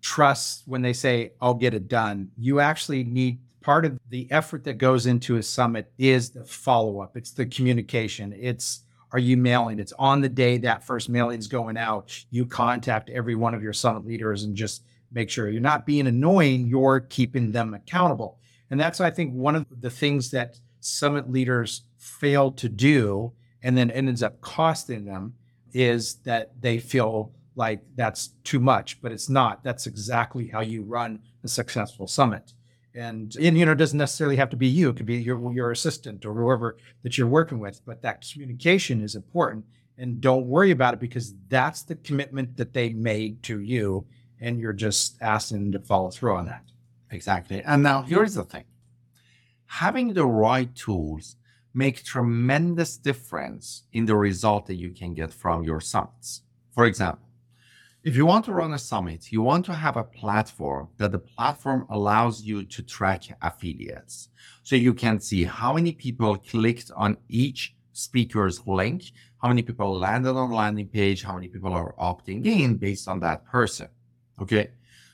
trust 0.00 0.62
when 0.66 0.82
they 0.82 0.92
say, 0.92 1.32
I'll 1.40 1.54
get 1.54 1.74
it 1.74 1.88
done. 1.88 2.30
You 2.38 2.60
actually 2.60 3.04
need 3.04 3.40
part 3.60 3.84
of 3.84 3.98
the 4.08 4.26
effort 4.30 4.64
that 4.64 4.78
goes 4.78 5.06
into 5.06 5.36
a 5.36 5.42
summit 5.42 5.92
is 5.98 6.30
the 6.30 6.44
follow 6.44 7.00
up, 7.00 7.16
it's 7.16 7.32
the 7.32 7.46
communication. 7.46 8.34
It's 8.38 8.84
are 9.12 9.18
you 9.18 9.36
mailing? 9.36 9.80
It's 9.80 9.92
on 9.98 10.20
the 10.20 10.28
day 10.28 10.56
that 10.58 10.84
first 10.84 11.08
mailing 11.08 11.40
is 11.40 11.48
going 11.48 11.76
out. 11.76 12.16
You 12.30 12.46
contact 12.46 13.10
every 13.10 13.34
one 13.34 13.54
of 13.54 13.62
your 13.62 13.72
summit 13.72 14.06
leaders 14.06 14.44
and 14.44 14.54
just 14.54 14.84
make 15.10 15.28
sure 15.28 15.48
you're 15.48 15.60
not 15.60 15.84
being 15.84 16.06
annoying, 16.06 16.68
you're 16.68 17.00
keeping 17.00 17.50
them 17.50 17.74
accountable. 17.74 18.38
And 18.70 18.78
that's, 18.78 19.00
I 19.00 19.10
think, 19.10 19.34
one 19.34 19.56
of 19.56 19.66
the 19.80 19.90
things 19.90 20.30
that 20.30 20.60
summit 20.80 21.30
leaders 21.30 21.82
fail 21.98 22.52
to 22.52 22.68
do 22.68 23.32
and 23.62 23.76
then 23.76 23.90
ends 23.90 24.22
up 24.22 24.40
costing 24.40 25.04
them 25.04 25.34
is 25.72 26.16
that 26.24 26.52
they 26.60 26.78
feel 26.78 27.32
like 27.56 27.82
that's 27.96 28.28
too 28.44 28.60
much, 28.60 29.02
but 29.02 29.12
it's 29.12 29.28
not. 29.28 29.62
That's 29.62 29.86
exactly 29.86 30.48
how 30.48 30.60
you 30.60 30.82
run 30.82 31.20
a 31.44 31.48
successful 31.48 32.06
summit. 32.06 32.54
And, 32.94 33.34
and 33.36 33.58
you 33.58 33.66
know, 33.66 33.72
it 33.72 33.78
doesn't 33.78 33.98
necessarily 33.98 34.36
have 34.36 34.50
to 34.50 34.56
be 34.56 34.66
you. 34.66 34.90
It 34.90 34.96
could 34.96 35.06
be 35.06 35.18
your 35.18 35.52
your 35.52 35.70
assistant 35.70 36.24
or 36.24 36.34
whoever 36.34 36.76
that 37.02 37.18
you're 37.18 37.26
working 37.26 37.58
with. 37.58 37.80
But 37.84 38.02
that 38.02 38.24
communication 38.32 39.02
is 39.02 39.14
important. 39.14 39.64
and 39.98 40.20
don't 40.20 40.46
worry 40.46 40.70
about 40.70 40.94
it 40.94 41.00
because 41.00 41.34
that's 41.48 41.82
the 41.82 41.94
commitment 41.96 42.56
that 42.56 42.72
they 42.72 42.88
made 42.90 43.42
to 43.44 43.60
you. 43.60 44.06
And 44.40 44.58
you're 44.58 44.72
just 44.72 45.20
asking 45.20 45.70
them 45.70 45.72
to 45.72 45.86
follow 45.86 46.10
through 46.10 46.36
on 46.36 46.46
that. 46.46 46.64
Exactly. 47.10 47.62
And 47.62 47.82
now 47.82 48.02
here's 48.02 48.34
the 48.34 48.44
thing 48.44 48.64
having 49.66 50.12
the 50.14 50.26
right 50.26 50.74
tools 50.74 51.36
make 51.74 52.02
tremendous 52.02 52.96
difference 52.96 53.84
in 53.92 54.04
the 54.04 54.16
result 54.16 54.66
that 54.66 54.74
you 54.74 54.90
can 54.90 55.14
get 55.14 55.32
from 55.32 55.62
your 55.62 55.80
summits. 55.80 56.42
For 56.72 56.84
example, 56.86 57.28
if 58.02 58.16
you 58.16 58.24
want 58.26 58.46
to 58.46 58.52
run 58.52 58.72
a 58.72 58.78
summit, 58.78 59.30
you 59.30 59.42
want 59.42 59.66
to 59.66 59.74
have 59.74 59.96
a 59.96 60.04
platform 60.04 60.88
that 60.96 61.12
the 61.12 61.18
platform 61.18 61.86
allows 61.90 62.42
you 62.42 62.64
to 62.64 62.82
track 62.82 63.24
affiliates. 63.42 64.30
So 64.62 64.74
you 64.74 64.94
can 64.94 65.20
see 65.20 65.44
how 65.44 65.74
many 65.74 65.92
people 65.92 66.36
clicked 66.36 66.90
on 66.96 67.18
each 67.28 67.76
speaker's 67.92 68.66
link, 68.66 69.12
how 69.42 69.48
many 69.48 69.62
people 69.62 69.98
landed 69.98 70.34
on 70.34 70.50
landing 70.50 70.88
page, 70.88 71.22
how 71.22 71.34
many 71.34 71.48
people 71.48 71.72
are 71.72 71.94
opting 72.00 72.46
in 72.46 72.76
based 72.76 73.06
on 73.06 73.20
that 73.20 73.44
person. 73.44 73.88
Okay. 74.40 74.70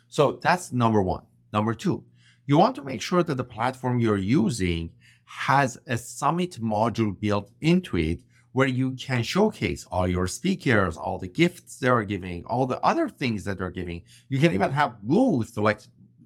So 0.09 0.39
that's 0.41 0.73
number 0.73 1.03
one. 1.03 1.25
Number 1.53 1.75
two, 1.75 2.05
you 2.47 2.59
want 2.59 2.77
to 2.77 2.85
make 2.85 3.03
sure 3.03 3.23
that 3.23 3.35
the 3.35 3.45
platform 3.45 3.99
you're 3.99 4.17
using 4.17 4.91
has 5.25 5.79
a 5.87 5.97
summit 5.97 6.59
module 6.61 7.19
built 7.19 7.51
into 7.61 7.97
it 7.97 8.21
where 8.53 8.69
you 8.69 8.93
can 8.93 9.23
showcase 9.23 9.87
all 9.91 10.09
your 10.09 10.27
speakers, 10.27 10.97
all 10.97 11.19
the 11.19 11.29
gifts 11.29 11.77
they're 11.77 12.03
giving, 12.05 12.45
all 12.47 12.67
the 12.67 12.81
other 12.81 13.09
things 13.09 13.45
that 13.45 13.59
they're 13.59 13.71
giving. 13.71 14.03
You 14.29 14.39
can 14.39 14.55
even 14.55 14.73
have 14.73 15.03
booths, 15.03 15.57
like 15.57 15.81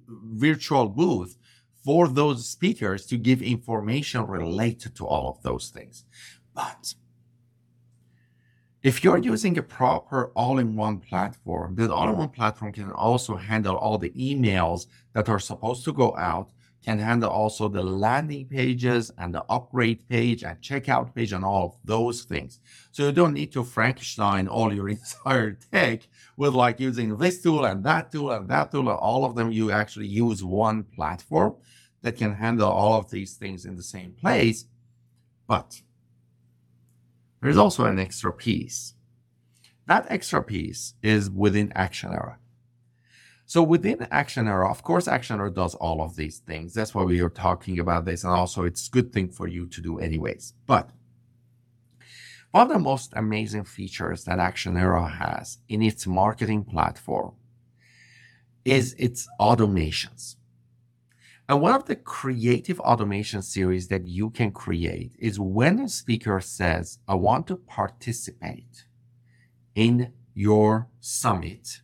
virtual 0.07 0.87
booth 0.87 1.37
for 1.83 2.07
those 2.07 2.47
speakers 2.47 3.05
to 3.07 3.17
give 3.17 3.41
information 3.41 4.25
related 4.27 4.95
to 4.95 5.05
all 5.05 5.29
of 5.29 5.41
those 5.41 5.69
things. 5.69 6.05
But 6.53 6.93
if 8.83 9.03
you're 9.03 9.17
using 9.17 9.57
a 9.57 9.63
proper 9.63 10.31
all-in-one 10.35 10.99
platform, 10.99 11.75
that 11.75 11.91
all-in-one 11.91 12.29
platform 12.29 12.71
can 12.71 12.91
also 12.91 13.35
handle 13.35 13.75
all 13.75 13.97
the 13.97 14.09
emails 14.11 14.87
that 15.13 15.29
are 15.29 15.39
supposed 15.39 15.85
to 15.85 15.93
go 15.93 16.15
out 16.17 16.51
can 16.83 16.97
handle 16.97 17.29
also 17.29 17.67
the 17.67 17.83
landing 17.83 18.45
pages 18.45 19.11
and 19.17 19.33
the 19.33 19.43
upgrade 19.49 20.07
page 20.09 20.43
and 20.43 20.59
checkout 20.61 21.13
page 21.13 21.31
and 21.31 21.45
all 21.45 21.65
of 21.65 21.75
those 21.83 22.23
things. 22.23 22.59
So 22.91 23.05
you 23.05 23.11
don't 23.11 23.33
need 23.33 23.51
to 23.53 23.63
Frankenstein 23.63 24.47
all 24.47 24.73
your 24.73 24.89
entire 24.97 25.51
tech 25.71 26.07
with 26.37 26.53
like 26.53 26.79
using 26.79 27.17
this 27.17 27.41
tool 27.41 27.65
and 27.65 27.83
that 27.83 28.11
tool 28.11 28.31
and 28.31 28.47
that 28.49 28.71
tool 28.71 28.89
and 28.89 28.97
all 28.97 29.25
of 29.25 29.35
them. 29.35 29.51
You 29.51 29.71
actually 29.71 30.07
use 30.07 30.43
one 30.43 30.83
platform 30.83 31.55
that 32.01 32.17
can 32.17 32.33
handle 32.33 32.71
all 32.71 32.97
of 32.97 33.11
these 33.11 33.35
things 33.35 33.65
in 33.65 33.75
the 33.75 33.83
same 33.83 34.13
place. 34.13 34.65
But 35.45 35.81
there's 37.41 37.57
also 37.57 37.85
an 37.85 37.99
extra 37.99 38.31
piece. 38.31 38.93
That 39.87 40.05
extra 40.09 40.43
piece 40.43 40.93
is 41.01 41.29
within 41.29 41.69
ActionEra. 41.69 42.35
So 43.45 43.61
within 43.61 43.97
ActionEra, 43.97 44.69
of 44.71 44.83
course, 44.83 45.07
ActionEra 45.07 45.53
does 45.53 45.75
all 45.75 46.01
of 46.01 46.15
these 46.15 46.39
things. 46.39 46.73
That's 46.73 46.95
why 46.95 47.03
we 47.03 47.19
are 47.19 47.29
talking 47.29 47.79
about 47.79 48.05
this. 48.05 48.23
And 48.23 48.31
also 48.31 48.63
it's 48.63 48.87
a 48.87 48.91
good 48.91 49.11
thing 49.11 49.29
for 49.29 49.47
you 49.47 49.67
to 49.67 49.81
do 49.81 49.99
anyways. 49.99 50.53
But 50.65 50.89
one 52.51 52.67
of 52.67 52.73
the 52.73 52.79
most 52.79 53.11
amazing 53.15 53.65
features 53.65 54.23
that 54.25 54.39
ActionEra 54.39 55.17
has 55.17 55.57
in 55.67 55.81
its 55.81 56.05
marketing 56.07 56.63
platform 56.63 57.33
is 58.63 58.93
its 58.97 59.27
automations. 59.39 60.35
And 61.51 61.59
one 61.59 61.75
of 61.75 61.83
the 61.83 61.97
creative 61.97 62.79
automation 62.79 63.41
series 63.41 63.89
that 63.89 64.07
you 64.07 64.29
can 64.29 64.51
create 64.51 65.17
is 65.19 65.37
when 65.37 65.81
a 65.81 65.89
speaker 65.89 66.39
says, 66.39 66.99
I 67.09 67.15
want 67.15 67.45
to 67.47 67.57
participate 67.57 68.85
in 69.75 70.13
your 70.33 70.87
summit 71.01 71.81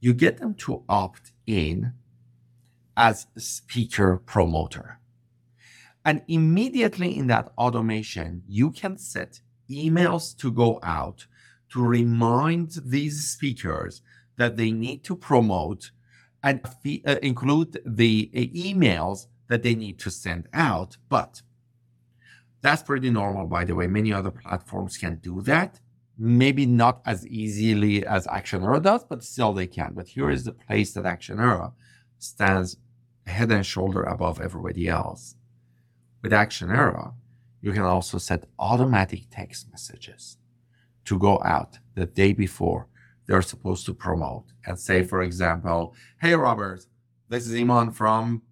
you 0.00 0.12
get 0.12 0.38
them 0.38 0.54
to 0.54 0.82
opt 0.88 1.30
in 1.46 1.92
as 2.96 3.28
speaker 3.36 4.16
promoter. 4.26 4.98
And 6.04 6.22
immediately 6.26 7.16
in 7.16 7.28
that 7.28 7.52
automation, 7.56 8.42
you 8.48 8.72
can 8.72 8.98
set 8.98 9.40
emails 9.70 10.36
to 10.38 10.50
go 10.50 10.80
out 10.82 11.28
to 11.68 11.80
remind 11.80 12.72
these 12.84 13.28
speakers 13.28 14.02
that 14.36 14.56
they 14.56 14.72
need 14.72 15.04
to 15.04 15.14
promote 15.14 15.92
and 16.42 16.60
uh, 16.64 17.16
include 17.22 17.80
the 17.84 18.30
uh, 18.34 18.38
emails 18.38 19.26
that 19.48 19.62
they 19.62 19.74
need 19.74 19.98
to 20.00 20.10
send 20.10 20.48
out. 20.52 20.96
But 21.08 21.42
that's 22.62 22.82
pretty 22.82 23.10
normal, 23.10 23.46
by 23.46 23.64
the 23.64 23.74
way. 23.74 23.86
Many 23.86 24.12
other 24.12 24.30
platforms 24.30 24.96
can 24.96 25.16
do 25.16 25.40
that 25.42 25.80
maybe 26.22 26.66
not 26.66 27.00
as 27.06 27.26
easily 27.26 28.06
as 28.06 28.26
ActionEra 28.26 28.82
does, 28.82 29.02
but 29.04 29.24
still 29.24 29.54
they 29.54 29.66
can. 29.66 29.94
But 29.94 30.08
here 30.08 30.30
is 30.30 30.44
the 30.44 30.52
place 30.52 30.92
that 30.92 31.04
ActionEra 31.04 31.72
stands 32.18 32.76
head 33.26 33.50
and 33.50 33.64
shoulder 33.64 34.02
above 34.02 34.38
everybody 34.38 34.86
else. 34.86 35.36
With 36.22 36.32
ActionEra, 36.32 37.14
you 37.62 37.72
can 37.72 37.82
also 37.82 38.18
set 38.18 38.44
automatic 38.58 39.28
text 39.30 39.70
messages 39.70 40.36
to 41.06 41.18
go 41.18 41.40
out 41.42 41.78
the 41.94 42.04
day 42.04 42.34
before 42.34 42.86
they're 43.30 43.42
supposed 43.42 43.86
to 43.86 43.94
promote 43.94 44.46
and 44.66 44.76
say, 44.76 45.04
for 45.04 45.22
example, 45.22 45.94
Hey, 46.20 46.34
Robert, 46.34 46.84
this 47.28 47.46
is 47.46 47.54
Iman 47.54 47.92
from 47.92 48.42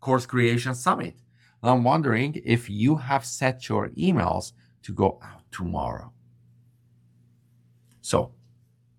Course 0.00 0.26
Creation 0.26 0.74
Summit. 0.74 1.14
I'm 1.62 1.84
wondering 1.84 2.42
if 2.44 2.68
you 2.68 2.96
have 2.96 3.24
set 3.24 3.68
your 3.68 3.90
emails 3.90 4.54
to 4.82 4.92
go 4.92 5.20
out 5.22 5.42
tomorrow. 5.52 6.12
So 8.00 8.32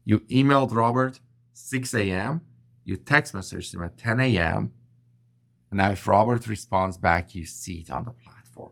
you 0.05 0.21
emailed 0.21 0.73
Robert 0.73 1.19
6 1.51 1.93
a.m., 1.95 2.39
you 2.85 2.95
text 2.95 3.33
messaged 3.33 3.73
him 3.73 3.83
at 3.83 3.97
10 3.97 4.21
a.m., 4.21 4.71
and 5.69 5.79
now 5.79 5.91
if 5.91 6.07
Robert 6.07 6.47
responds 6.47 6.97
back, 6.97 7.35
you 7.35 7.45
see 7.45 7.79
it 7.81 7.91
on 7.91 8.05
the 8.05 8.11
platform. 8.11 8.71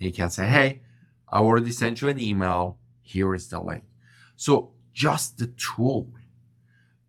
You 0.00 0.12
can 0.12 0.28
say, 0.28 0.48
hey, 0.48 0.80
I 1.28 1.38
already 1.38 1.70
sent 1.70 2.02
you 2.02 2.08
an 2.08 2.18
email. 2.18 2.78
Here 3.00 3.32
is 3.32 3.48
the 3.48 3.60
link. 3.60 3.84
So 4.34 4.71
just 4.92 5.38
the 5.38 5.48
tool 5.48 6.08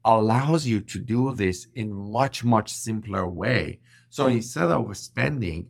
allows 0.06 0.66
you 0.66 0.82
to 0.82 1.00
do 1.00 1.34
this 1.34 1.68
in 1.76 1.94
much, 1.94 2.44
much 2.44 2.74
simpler 2.74 3.28
way. 3.28 3.80
So 4.10 4.26
hmm. 4.26 4.38
instead 4.38 4.70
of 4.70 4.96
spending 4.98 5.70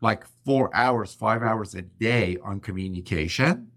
like 0.00 0.24
four 0.44 0.74
hours, 0.74 1.14
five 1.14 1.42
hours 1.42 1.74
a 1.74 1.82
day 1.82 2.36
on 2.44 2.60
communication, 2.60 3.70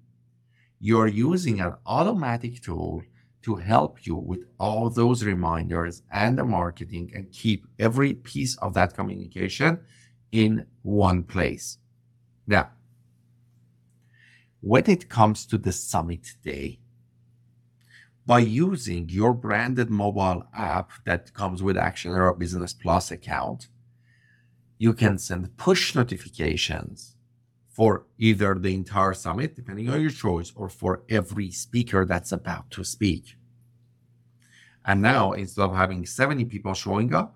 you're 0.79 1.07
using 1.07 1.59
an 1.59 1.75
automatic 1.85 2.61
tool 2.61 3.03
to 3.41 3.55
help 3.55 4.05
you 4.05 4.15
with 4.15 4.45
all 4.59 4.89
those 4.89 5.23
reminders 5.23 6.03
and 6.11 6.37
the 6.37 6.43
marketing 6.43 7.11
and 7.15 7.31
keep 7.31 7.65
every 7.77 8.13
piece 8.13 8.57
of 8.57 8.73
that 8.73 8.93
communication 8.93 9.79
in 10.31 10.65
one 10.83 11.23
place. 11.23 11.77
Now, 12.45 12.71
when 14.61 14.89
it 14.89 15.09
comes 15.09 15.45
to 15.47 15.57
the 15.57 15.71
summit 15.71 16.33
day, 16.43 16.79
by 18.29 18.37
using 18.37 19.09
your 19.09 19.33
branded 19.33 19.89
mobile 19.89 20.43
app 20.53 20.91
that 21.03 21.33
comes 21.33 21.63
with 21.63 21.75
Action 21.75 22.11
ActionEra 22.11 22.37
Business 22.37 22.73
Plus 22.73 23.09
account, 23.09 23.69
you 24.77 24.93
can 24.93 25.17
send 25.17 25.57
push 25.57 25.95
notifications 25.95 27.15
for 27.67 28.05
either 28.19 28.53
the 28.53 28.75
entire 28.75 29.15
summit, 29.15 29.55
depending 29.55 29.89
on 29.89 29.99
your 29.99 30.11
choice, 30.11 30.53
or 30.55 30.69
for 30.69 31.01
every 31.09 31.49
speaker 31.49 32.05
that's 32.05 32.31
about 32.31 32.69
to 32.69 32.83
speak. 32.83 33.35
And 34.85 35.01
now, 35.01 35.31
instead 35.31 35.63
of 35.63 35.75
having 35.75 36.05
70 36.05 36.45
people 36.45 36.75
showing 36.75 37.15
up, 37.15 37.35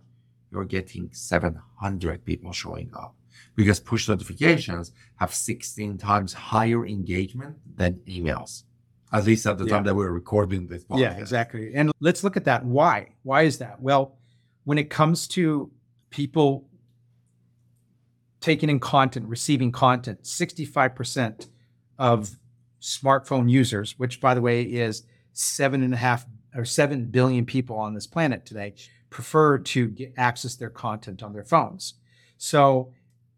you're 0.51 0.63
getting 0.63 1.09
700 1.11 2.23
people 2.23 2.51
showing 2.51 2.91
up 2.95 3.15
because 3.55 3.79
push 3.79 4.07
notifications 4.07 4.91
have 5.15 5.33
16 5.33 5.97
times 5.97 6.33
higher 6.33 6.85
engagement 6.85 7.57
than 7.77 7.95
emails. 8.07 8.65
At 9.13 9.25
least 9.25 9.45
at 9.45 9.57
the 9.57 9.65
yeah. 9.65 9.73
time 9.73 9.83
that 9.83 9.95
we're 9.95 10.11
recording 10.11 10.67
this 10.67 10.83
podcast. 10.83 10.99
Yeah, 10.99 11.17
exactly. 11.17 11.73
And 11.75 11.91
let's 11.99 12.23
look 12.23 12.35
at 12.35 12.45
that. 12.45 12.65
Why? 12.65 13.09
Why 13.21 13.43
is 13.43 13.59
that? 13.59 13.79
Well, 13.79 14.17
when 14.63 14.77
it 14.77 14.89
comes 14.89 15.27
to 15.29 15.71
people 16.09 16.67
taking 18.43 18.69
in 18.69 18.79
content, 18.79 19.25
receiving 19.27 19.71
content. 19.71 20.23
65% 20.23 21.47
of 21.97 22.37
smartphone 22.81 23.49
users, 23.49 23.97
which 23.97 24.19
by 24.19 24.33
the 24.33 24.41
way 24.41 24.63
is 24.63 25.03
seven 25.31 25.81
and 25.81 25.93
a 25.93 25.97
half 25.97 26.25
or 26.53 26.65
seven 26.65 27.05
billion 27.05 27.45
people 27.45 27.77
on 27.77 27.93
this 27.93 28.05
planet 28.05 28.45
today, 28.45 28.75
prefer 29.09 29.57
to 29.59 29.87
get 29.87 30.13
access 30.17 30.55
their 30.55 30.69
content 30.69 31.23
on 31.23 31.31
their 31.31 31.45
phones. 31.45 31.93
So 32.37 32.91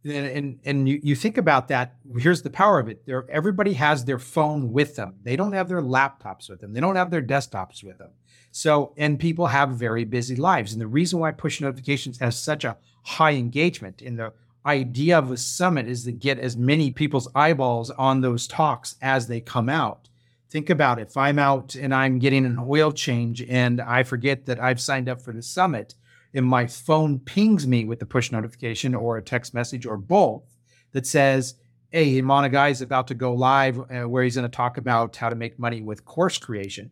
and 0.05 0.59
and 0.65 0.87
you, 0.87 0.99
you 1.01 1.15
think 1.15 1.37
about 1.37 1.67
that 1.69 1.95
here's 2.17 2.43
the 2.43 2.49
power 2.49 2.79
of 2.79 2.87
it. 2.87 3.05
There 3.05 3.25
everybody 3.29 3.73
has 3.73 4.05
their 4.05 4.19
phone 4.19 4.71
with 4.71 4.95
them. 4.95 5.15
They 5.23 5.35
don't 5.35 5.53
have 5.53 5.67
their 5.67 5.81
laptops 5.81 6.49
with 6.49 6.61
them. 6.61 6.73
They 6.73 6.79
don't 6.79 6.95
have 6.95 7.11
their 7.11 7.23
desktops 7.23 7.83
with 7.83 7.97
them. 7.97 8.11
So 8.51 8.93
and 8.97 9.19
people 9.19 9.47
have 9.47 9.71
very 9.71 10.05
busy 10.05 10.35
lives. 10.35 10.73
And 10.73 10.81
the 10.81 10.87
reason 10.87 11.19
why 11.19 11.31
push 11.31 11.59
notifications 11.59 12.19
has 12.19 12.37
such 12.37 12.63
a 12.63 12.77
high 13.03 13.33
engagement 13.33 14.01
in 14.01 14.15
the 14.15 14.33
idea 14.65 15.17
of 15.17 15.31
a 15.31 15.37
summit 15.37 15.87
is 15.87 16.03
to 16.05 16.11
get 16.11 16.39
as 16.39 16.57
many 16.57 16.91
people's 16.91 17.27
eyeballs 17.35 17.91
on 17.91 18.21
those 18.21 18.47
talks 18.47 18.95
as 19.01 19.27
they 19.27 19.39
come 19.39 19.69
out. 19.69 20.09
Think 20.49 20.69
about 20.69 20.99
if 20.99 21.17
I'm 21.17 21.37
out 21.37 21.75
and 21.75 21.93
I'm 21.93 22.19
getting 22.19 22.45
an 22.45 22.57
oil 22.59 22.91
change 22.91 23.41
and 23.43 23.81
I 23.81 24.03
forget 24.03 24.45
that 24.45 24.59
I've 24.59 24.79
signed 24.79 25.09
up 25.09 25.21
for 25.21 25.33
the 25.33 25.41
summit 25.41 25.95
and 26.35 26.45
my 26.45 26.67
phone 26.67 27.19
pings 27.19 27.65
me 27.65 27.85
with 27.85 27.99
the 27.99 28.05
push 28.05 28.31
notification 28.31 28.93
or 28.93 29.17
a 29.17 29.23
text 29.23 29.53
message 29.53 29.85
or 29.85 29.97
both 29.97 30.43
that 30.91 31.07
says, 31.07 31.55
Hey, 31.91 32.19
Guy 32.19 32.69
is 32.69 32.81
about 32.81 33.07
to 33.07 33.13
go 33.13 33.33
live 33.33 33.79
uh, 33.79 34.07
where 34.07 34.23
he's 34.23 34.35
going 34.35 34.49
to 34.49 34.55
talk 34.55 34.77
about 34.77 35.15
how 35.15 35.29
to 35.29 35.35
make 35.35 35.57
money 35.57 35.81
with 35.81 36.03
course 36.03 36.37
creation. 36.37 36.91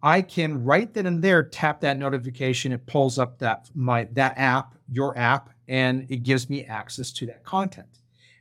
I 0.00 0.22
can 0.22 0.62
right 0.62 0.92
then 0.94 1.06
and 1.06 1.22
there 1.22 1.42
tap 1.42 1.80
that 1.80 1.98
notification. 1.98 2.70
It 2.70 2.86
pulls 2.86 3.18
up 3.18 3.38
that 3.38 3.68
my 3.74 4.04
that 4.12 4.38
app, 4.38 4.76
your 4.88 5.16
app, 5.18 5.50
and 5.66 6.06
it 6.08 6.22
gives 6.22 6.48
me 6.48 6.64
access 6.64 7.10
to 7.12 7.26
that 7.26 7.42
content. 7.42 7.88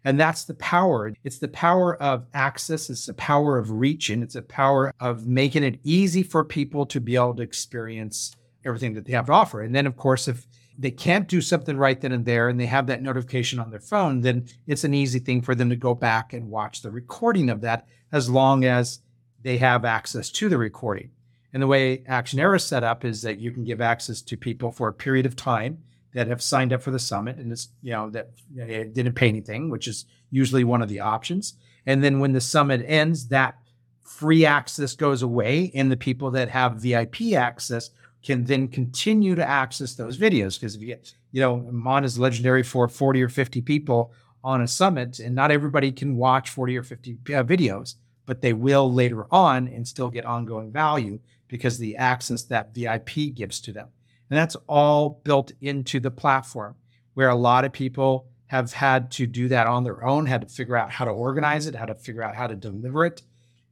And 0.03 0.19
that's 0.19 0.43
the 0.43 0.55
power. 0.55 1.13
It's 1.23 1.39
the 1.39 1.47
power 1.47 1.95
of 1.95 2.25
access. 2.33 2.89
It's 2.89 3.05
the 3.05 3.13
power 3.13 3.57
of 3.57 3.71
reaching. 3.71 4.21
It's 4.21 4.33
the 4.33 4.41
power 4.41 4.93
of 4.99 5.25
making 5.25 5.63
it 5.63 5.79
easy 5.83 6.21
for 6.21 6.43
people 6.43 6.85
to 6.87 6.99
be 6.99 7.15
able 7.15 7.35
to 7.35 7.41
experience 7.41 8.35
everything 8.65 8.93
that 8.93 9.05
they 9.05 9.13
have 9.13 9.27
to 9.27 9.33
offer. 9.33 9.61
And 9.61 9.75
then, 9.75 9.87
of 9.87 9.97
course, 9.97 10.27
if 10.27 10.47
they 10.77 10.91
can't 10.91 11.27
do 11.27 11.41
something 11.41 11.77
right 11.77 11.99
then 11.99 12.11
and 12.11 12.25
there 12.25 12.49
and 12.49 12.59
they 12.59 12.65
have 12.65 12.87
that 12.87 13.01
notification 13.01 13.59
on 13.59 13.69
their 13.69 13.79
phone, 13.79 14.21
then 14.21 14.47
it's 14.65 14.83
an 14.83 14.93
easy 14.93 15.19
thing 15.19 15.41
for 15.41 15.53
them 15.53 15.69
to 15.69 15.75
go 15.75 15.93
back 15.93 16.33
and 16.33 16.49
watch 16.49 16.81
the 16.81 16.91
recording 16.91 17.49
of 17.49 17.61
that 17.61 17.87
as 18.11 18.29
long 18.29 18.65
as 18.65 18.99
they 19.41 19.57
have 19.57 19.85
access 19.85 20.29
to 20.31 20.49
the 20.49 20.57
recording. 20.57 21.11
And 21.51 21.61
the 21.61 21.67
way 21.67 21.99
Actionera 22.09 22.55
is 22.55 22.63
set 22.63 22.83
up 22.83 23.05
is 23.05 23.21
that 23.21 23.39
you 23.39 23.51
can 23.51 23.63
give 23.63 23.81
access 23.81 24.21
to 24.23 24.37
people 24.37 24.71
for 24.71 24.87
a 24.87 24.93
period 24.93 25.27
of 25.27 25.35
time 25.35 25.83
that 26.13 26.27
have 26.27 26.41
signed 26.41 26.73
up 26.73 26.81
for 26.81 26.91
the 26.91 26.99
summit 26.99 27.37
and 27.37 27.51
it's, 27.51 27.69
you 27.81 27.91
know, 27.91 28.09
that 28.09 28.31
didn't 28.55 29.13
pay 29.13 29.27
anything, 29.27 29.69
which 29.69 29.87
is 29.87 30.05
usually 30.31 30.63
one 30.63 30.81
of 30.81 30.89
the 30.89 30.99
options. 30.99 31.53
And 31.85 32.03
then 32.03 32.19
when 32.19 32.33
the 32.33 32.41
summit 32.41 32.83
ends, 32.87 33.27
that 33.27 33.55
free 34.01 34.45
access 34.45 34.95
goes 34.95 35.21
away 35.21 35.71
and 35.75 35.91
the 35.91 35.97
people 35.97 36.31
that 36.31 36.49
have 36.49 36.81
VIP 36.81 37.33
access 37.33 37.91
can 38.23 38.45
then 38.45 38.67
continue 38.67 39.35
to 39.35 39.47
access 39.47 39.95
those 39.95 40.17
videos. 40.17 40.59
Because 40.59 40.75
if 40.75 40.81
you 40.81 40.87
get, 40.87 41.13
you 41.31 41.41
know, 41.41 41.65
Iman 41.67 42.03
is 42.03 42.17
legendary 42.17 42.63
for 42.63 42.87
40 42.87 43.21
or 43.21 43.29
50 43.29 43.61
people 43.61 44.13
on 44.43 44.61
a 44.61 44.67
summit, 44.67 45.19
and 45.19 45.35
not 45.35 45.51
everybody 45.51 45.91
can 45.91 46.17
watch 46.17 46.49
40 46.49 46.77
or 46.77 46.83
50 46.83 47.11
uh, 47.13 47.43
videos, 47.43 47.95
but 48.25 48.41
they 48.41 48.53
will 48.53 48.91
later 48.91 49.25
on 49.31 49.67
and 49.67 49.87
still 49.87 50.09
get 50.09 50.25
ongoing 50.25 50.71
value 50.71 51.19
because 51.47 51.77
the 51.77 51.95
access 51.97 52.43
that 52.43 52.73
VIP 52.73 53.33
gives 53.33 53.59
to 53.61 53.71
them. 53.71 53.89
And 54.29 54.37
that's 54.37 54.55
all 54.67 55.21
built 55.23 55.51
into 55.61 55.99
the 55.99 56.11
platform 56.11 56.75
where 57.13 57.29
a 57.29 57.35
lot 57.35 57.65
of 57.65 57.71
people 57.71 58.27
have 58.47 58.73
had 58.73 59.11
to 59.11 59.27
do 59.27 59.47
that 59.49 59.67
on 59.67 59.83
their 59.83 60.03
own, 60.03 60.25
had 60.25 60.41
to 60.41 60.47
figure 60.47 60.75
out 60.75 60.91
how 60.91 61.05
to 61.05 61.11
organize 61.11 61.67
it, 61.67 61.75
how 61.75 61.85
to 61.85 61.95
figure 61.95 62.23
out 62.23 62.35
how 62.35 62.47
to 62.47 62.55
deliver 62.55 63.05
it. 63.05 63.21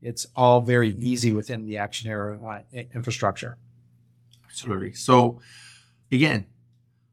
It's 0.02 0.28
all 0.36 0.62
very 0.62 0.90
easy 0.96 1.32
within 1.34 1.66
the 1.66 1.76
Actionera 1.76 2.44
uh, 2.44 2.84
infrastructure. 2.94 3.58
Absolutely. 4.52 4.94
So, 4.94 5.40
again, 6.12 6.48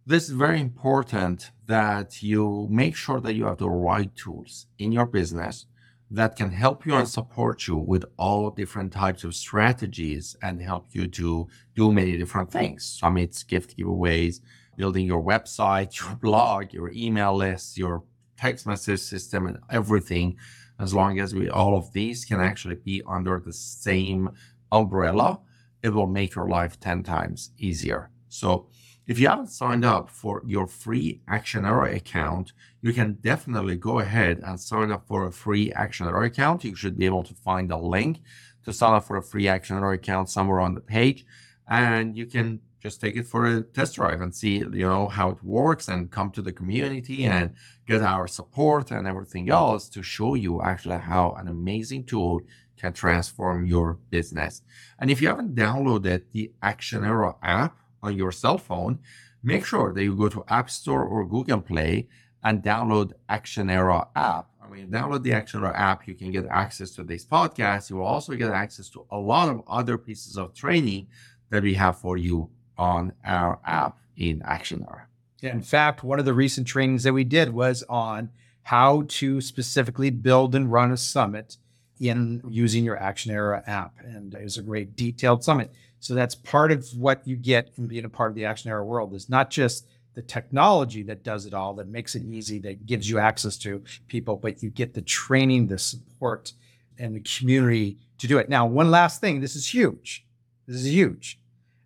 this 0.05 0.25
is 0.25 0.31
very 0.31 0.61
important 0.61 1.51
that 1.67 2.23
you 2.23 2.67
make 2.71 2.97
sure 2.97 3.21
that 3.21 3.35
you 3.35 3.45
have 3.45 3.59
the 3.59 3.71
right 3.71 4.15
tools 4.17 4.67
in 4.79 4.91
your 4.91 5.07
business 5.07 5.67
that 6.11 6.35
can 6.37 6.51
help 6.51 6.87
you 6.87 6.95
and 6.95 7.07
support 7.07 7.69
you 7.69 7.77
with 7.77 8.05
all 8.17 8.51
different 8.51 8.93
types 8.93 9.23
of 9.25 9.35
strategies 9.35 10.35
and 10.43 10.63
help 10.63 10.87
you 10.93 11.07
to 11.07 11.47
do 11.77 11.93
many 11.93 12.17
different 12.17 12.51
things. 12.51 12.85
Summits, 12.85 13.43
gift 13.43 13.77
giveaways, 13.77 14.41
building 14.77 15.07
your 15.07 15.23
website, 15.23 16.01
your 16.01 16.17
blog, 16.23 16.73
your 16.73 16.91
email 16.93 17.37
list, 17.37 17.77
your 17.77 18.03
text 18.39 18.67
message 18.67 19.01
system, 19.01 19.47
and 19.47 19.59
everything. 19.71 20.37
As 20.81 20.95
long 20.95 21.21
as 21.21 21.35
we 21.35 21.49
all 21.51 21.77
of 21.77 21.93
these 21.93 22.25
can 22.25 22.41
actually 22.41 22.77
be 22.77 23.03
under 23.07 23.39
the 23.39 23.53
same 23.53 24.31
umbrella, 24.73 25.41
it 25.83 25.91
will 25.91 26.07
make 26.07 26.35
your 26.35 26.49
life 26.49 26.79
10 26.81 27.03
times 27.03 27.51
easier. 27.59 28.11
So 28.29 28.69
if 29.07 29.19
you 29.19 29.29
haven't 29.29 29.49
signed 29.49 29.87
up 29.87 30.11
for 30.11 30.43
your 30.45 30.67
free 30.67 31.23
Action 31.29 31.63
Actionera 31.63 31.97
account, 31.97 32.53
you 32.83 32.93
can 32.93 33.15
definitely 33.23 33.77
go 33.77 34.01
ahead 34.01 34.41
and 34.45 34.61
sign 34.61 34.91
up 34.91 35.07
for 35.09 35.27
a 35.27 35.33
free 35.33 35.73
Action 35.73 36.07
Actionera 36.07 36.27
account. 36.27 36.65
You 36.65 36.75
should 36.75 36.99
be 36.99 37.07
able 37.07 37.23
to 37.25 37.35
find 37.35 37.73
a 37.73 37.79
link 37.79 38.21
to 38.65 38.73
sign 38.73 38.93
up 38.93 39.05
for 39.05 39.17
a 39.17 39.23
free 39.23 39.49
Action 39.49 39.77
Actionera 39.77 39.95
account 39.95 40.29
somewhere 40.29 40.61
on 40.61 40.75
the 40.75 40.83
page. 40.83 41.25
And 41.69 42.17
you 42.17 42.27
can 42.27 42.61
just 42.81 43.01
take 43.01 43.17
it 43.17 43.27
for 43.27 43.47
a 43.47 43.63
test 43.63 43.97
drive 43.97 44.21
and 44.21 44.35
see, 44.35 44.59
you 44.59 44.87
know, 44.87 45.09
how 45.09 45.31
it 45.31 45.43
works 45.43 45.89
and 45.89 46.11
come 46.11 46.31
to 46.33 46.43
the 46.43 46.53
community 46.53 47.25
and 47.25 47.55
get 47.87 48.03
our 48.03 48.29
support 48.29 48.91
and 48.91 49.07
everything 49.07 49.51
else 49.51 49.89
to 49.89 50.03
show 50.03 50.35
you 50.35 50.63
actually 50.63 50.99
how 50.99 51.33
an 51.39 51.49
amazing 51.49 52.05
tool 52.05 52.41
can 52.79 52.93
transform 52.93 53.67
your 53.67 53.99
business. 54.11 54.63
And 54.99 55.11
if 55.11 55.21
you 55.21 55.29
haven't 55.29 55.55
downloaded 55.55 56.23
the 56.33 56.53
Actionera 56.63 57.37
app 57.43 57.79
on 58.03 58.17
your 58.17 58.33
cell 58.33 58.59
phone, 58.59 59.01
make 59.43 59.65
sure 59.65 59.93
that 59.93 60.03
you 60.03 60.15
go 60.15 60.29
to 60.29 60.45
App 60.49 60.71
Store 60.71 61.05
or 61.05 61.27
Google 61.27 61.61
Play 61.61 62.09
and 62.43 62.63
download 62.63 63.13
Actionera 63.29 64.09
app. 64.15 64.49
I 64.63 64.69
mean, 64.71 64.89
download 64.91 65.23
the 65.23 65.31
Actionera 65.31 65.75
app, 65.75 66.07
you 66.07 66.15
can 66.15 66.31
get 66.31 66.47
access 66.47 66.91
to 66.93 67.03
this 67.03 67.25
podcast. 67.25 67.91
You 67.91 67.97
will 67.97 68.05
also 68.05 68.35
get 68.35 68.51
access 68.51 68.89
to 68.91 69.07
a 69.11 69.19
lot 69.19 69.49
of 69.49 69.63
other 69.67 69.97
pieces 69.97 70.37
of 70.37 70.55
training 70.55 71.09
that 71.51 71.63
we 71.63 71.75
have 71.75 71.99
for 71.99 72.17
you 72.17 72.51
on 72.77 73.13
our 73.25 73.59
app 73.65 73.99
in 74.17 74.41
Actionera. 74.41 75.05
Yeah, 75.41 75.53
in 75.53 75.63
fact, 75.63 76.03
one 76.03 76.19
of 76.19 76.25
the 76.25 76.35
recent 76.35 76.67
trainings 76.67 77.05
that 77.05 77.13
we 77.13 77.25
did 77.25 77.53
was 77.53 77.85
on 77.89 78.31
how 78.65 79.05
to 79.09 79.41
specifically 79.41 80.11
build 80.11 80.55
and 80.55 80.71
run 80.71 80.93
a 80.93 80.97
summit 80.97 81.57
in 82.01 82.43
using 82.49 82.85
your 82.85 82.97
Action 82.97 83.33
Era 83.33 83.63
app. 83.67 83.95
And 84.01 84.35
it 84.35 84.43
was 84.43 84.59
a 84.59 84.63
great 84.63 84.97
detailed 84.97 85.45
summit. 85.45 85.73
So 86.01 86.15
that's 86.15 86.35
part 86.35 86.71
of 86.71 86.87
what 86.97 87.27
you 87.27 87.37
get 87.37 87.75
from 87.75 87.87
being 87.87 88.05
a 88.05 88.09
part 88.09 88.31
of 88.31 88.35
the 88.37 88.45
Action 88.45 88.71
Era 88.71 88.85
world 88.85 89.15
is 89.15 89.29
not 89.29 89.51
just 89.51 89.87
the 90.15 90.23
technology 90.23 91.03
that 91.05 91.23
does 91.23 91.47
it 91.47 91.55
all, 91.55 91.75
that 91.75 91.89
makes 91.89 92.15
it 92.15 92.23
easy, 92.25 92.59
that 92.61 92.87
gives 92.87 93.09
you 93.09 93.19
access 93.19 93.57
to 93.59 93.83
people, 94.09 94.37
but 94.37 94.63
you 94.63 94.71
get 94.71 94.95
the 94.95 95.03
training, 95.03 95.67
the 95.67 95.79
support, 95.79 96.53
and 96.99 97.15
the 97.15 97.21
community 97.21 97.99
to 98.19 98.27
do 98.27 98.39
it. 98.39 98.49
Now, 98.49 98.67
one 98.67 98.91
last 98.91 99.21
thing, 99.21 99.41
this 99.41 99.55
is 99.55 99.73
huge. 99.73 100.25
This 100.67 100.77
is 100.79 100.93
huge. 100.93 101.39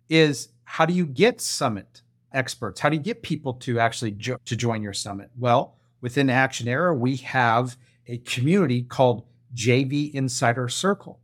Is 0.09 0.49
how 0.63 0.85
do 0.85 0.93
you 0.93 1.05
get 1.05 1.41
summit 1.41 2.01
experts? 2.31 2.79
How 2.79 2.89
do 2.89 2.95
you 2.95 3.01
get 3.01 3.21
people 3.21 3.53
to 3.55 3.79
actually 3.79 4.11
jo- 4.11 4.39
to 4.45 4.55
join 4.55 4.81
your 4.81 4.93
summit? 4.93 5.29
Well, 5.37 5.75
within 6.01 6.29
Action 6.29 6.67
Era, 6.67 6.93
we 6.93 7.17
have 7.17 7.77
a 8.07 8.17
community 8.19 8.83
called 8.83 9.25
JV 9.53 10.13
Insider 10.13 10.69
Circle. 10.69 11.19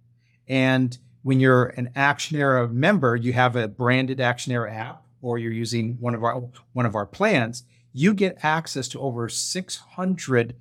And 0.48 0.98
when 1.24 1.40
you're 1.40 1.66
an 1.66 1.92
Actionera 1.96 2.72
member, 2.72 3.16
you 3.16 3.34
have 3.34 3.56
a 3.56 3.68
branded 3.68 4.20
Actionera 4.20 4.74
app, 4.74 5.04
or 5.22 5.38
you're 5.38 5.52
using 5.52 5.98
one 6.00 6.16
of 6.16 6.24
our 6.24 6.42
one 6.74 6.86
of 6.86 6.96
our 6.96 7.06
plans, 7.06 7.64
you 7.94 8.14
get 8.14 8.44
access 8.44 8.88
to 8.90 9.00
over 9.00 9.28
600 9.28 10.56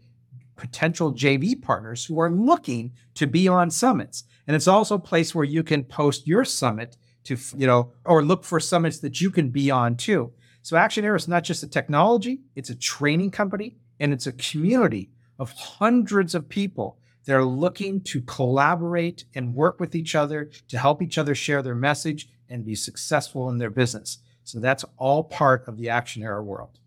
potential 0.56 1.14
JV 1.14 1.60
partners 1.60 2.04
who 2.04 2.18
are 2.18 2.30
looking 2.30 2.92
to 3.14 3.26
be 3.26 3.46
on 3.46 3.70
summits. 3.70 4.24
And 4.46 4.56
it's 4.56 4.66
also 4.66 4.96
a 4.96 5.00
place 5.00 5.34
where 5.34 5.44
you 5.44 5.62
can 5.62 5.84
post 5.84 6.26
your 6.26 6.44
summit 6.44 6.96
to, 7.24 7.36
you 7.56 7.66
know, 7.66 7.92
or 8.04 8.24
look 8.24 8.44
for 8.44 8.58
summits 8.58 8.98
that 8.98 9.20
you 9.20 9.30
can 9.30 9.50
be 9.50 9.70
on 9.70 9.96
too. 9.96 10.32
So 10.62 10.76
Actionera 10.76 11.16
is 11.16 11.28
not 11.28 11.44
just 11.44 11.62
a 11.62 11.68
technology, 11.68 12.40
it's 12.56 12.70
a 12.70 12.74
training 12.74 13.30
company 13.30 13.76
and 14.00 14.12
it's 14.12 14.26
a 14.26 14.32
community 14.32 15.10
of 15.38 15.52
hundreds 15.52 16.34
of 16.34 16.48
people 16.48 16.98
they're 17.28 17.44
looking 17.44 18.00
to 18.00 18.22
collaborate 18.22 19.26
and 19.34 19.54
work 19.54 19.78
with 19.78 19.94
each 19.94 20.14
other 20.14 20.48
to 20.66 20.78
help 20.78 21.02
each 21.02 21.18
other 21.18 21.34
share 21.34 21.60
their 21.60 21.74
message 21.74 22.26
and 22.48 22.64
be 22.64 22.74
successful 22.74 23.50
in 23.50 23.58
their 23.58 23.68
business. 23.68 24.16
So 24.44 24.58
that's 24.60 24.82
all 24.96 25.24
part 25.24 25.68
of 25.68 25.76
the 25.76 25.88
Actionera 25.88 26.42
world. 26.42 26.78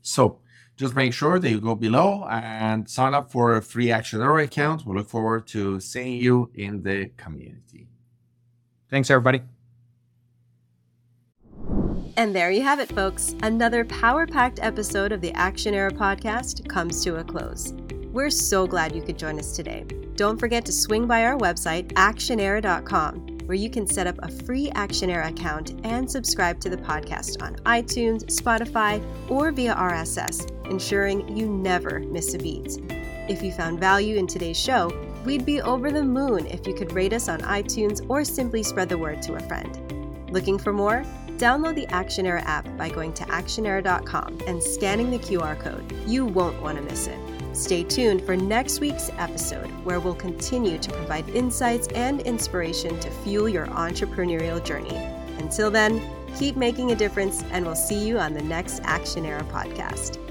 So 0.00 0.38
just 0.78 0.96
make 0.96 1.12
sure 1.12 1.38
that 1.38 1.50
you 1.50 1.60
go 1.60 1.74
below 1.74 2.26
and 2.26 2.88
sign 2.88 3.12
up 3.12 3.30
for 3.30 3.54
a 3.54 3.60
free 3.60 3.88
Actionera 3.88 4.44
account. 4.44 4.86
We 4.86 4.96
look 4.96 5.10
forward 5.10 5.46
to 5.48 5.78
seeing 5.78 6.18
you 6.18 6.50
in 6.54 6.82
the 6.82 7.10
community. 7.18 7.88
Thanks, 8.88 9.10
everybody. 9.10 9.42
And 12.16 12.34
there 12.34 12.50
you 12.50 12.62
have 12.62 12.80
it, 12.80 12.88
folks. 12.88 13.34
Another 13.42 13.84
power 13.84 14.26
packed 14.26 14.58
episode 14.62 15.12
of 15.12 15.20
the 15.20 15.32
Actionera 15.32 15.92
podcast 15.92 16.66
comes 16.66 17.04
to 17.04 17.16
a 17.16 17.24
close. 17.24 17.74
We're 18.12 18.28
so 18.28 18.66
glad 18.66 18.94
you 18.94 19.00
could 19.00 19.18
join 19.18 19.38
us 19.38 19.56
today. 19.56 19.86
Don't 20.16 20.38
forget 20.38 20.66
to 20.66 20.72
swing 20.72 21.06
by 21.06 21.24
our 21.24 21.38
website, 21.38 21.94
actionera.com, 21.94 23.38
where 23.46 23.56
you 23.56 23.70
can 23.70 23.86
set 23.86 24.06
up 24.06 24.16
a 24.18 24.30
free 24.30 24.70
Actionera 24.72 25.30
account 25.30 25.80
and 25.84 26.10
subscribe 26.10 26.60
to 26.60 26.68
the 26.68 26.76
podcast 26.76 27.42
on 27.42 27.56
iTunes, 27.64 28.24
Spotify, 28.24 29.02
or 29.30 29.50
via 29.50 29.74
RSS, 29.74 30.50
ensuring 30.70 31.34
you 31.34 31.48
never 31.48 32.00
miss 32.00 32.34
a 32.34 32.38
beat. 32.38 32.78
If 33.30 33.42
you 33.42 33.50
found 33.50 33.80
value 33.80 34.18
in 34.18 34.26
today's 34.26 34.60
show, 34.60 34.92
we'd 35.24 35.46
be 35.46 35.62
over 35.62 35.90
the 35.90 36.04
moon 36.04 36.46
if 36.48 36.66
you 36.66 36.74
could 36.74 36.92
rate 36.92 37.14
us 37.14 37.30
on 37.30 37.40
iTunes 37.40 38.04
or 38.10 38.24
simply 38.24 38.62
spread 38.62 38.90
the 38.90 38.98
word 38.98 39.22
to 39.22 39.36
a 39.36 39.40
friend. 39.40 40.28
Looking 40.30 40.58
for 40.58 40.74
more? 40.74 41.02
Download 41.38 41.74
the 41.74 41.86
Actionera 41.86 42.42
app 42.44 42.68
by 42.76 42.90
going 42.90 43.14
to 43.14 43.24
actionera.com 43.24 44.38
and 44.46 44.62
scanning 44.62 45.10
the 45.10 45.18
QR 45.18 45.58
code. 45.58 45.90
You 46.06 46.26
won't 46.26 46.60
want 46.60 46.76
to 46.76 46.84
miss 46.84 47.06
it. 47.06 47.18
Stay 47.52 47.84
tuned 47.84 48.22
for 48.22 48.34
next 48.34 48.80
week's 48.80 49.10
episode, 49.18 49.70
where 49.84 50.00
we'll 50.00 50.14
continue 50.14 50.78
to 50.78 50.90
provide 50.90 51.28
insights 51.30 51.86
and 51.88 52.20
inspiration 52.22 52.98
to 53.00 53.10
fuel 53.10 53.48
your 53.48 53.66
entrepreneurial 53.66 54.64
journey. 54.64 54.96
Until 55.38 55.70
then, 55.70 56.00
keep 56.38 56.56
making 56.56 56.92
a 56.92 56.94
difference, 56.94 57.42
and 57.50 57.66
we'll 57.66 57.74
see 57.74 58.06
you 58.06 58.18
on 58.18 58.32
the 58.32 58.42
next 58.42 58.80
Action 58.84 59.26
Era 59.26 59.44
podcast. 59.44 60.21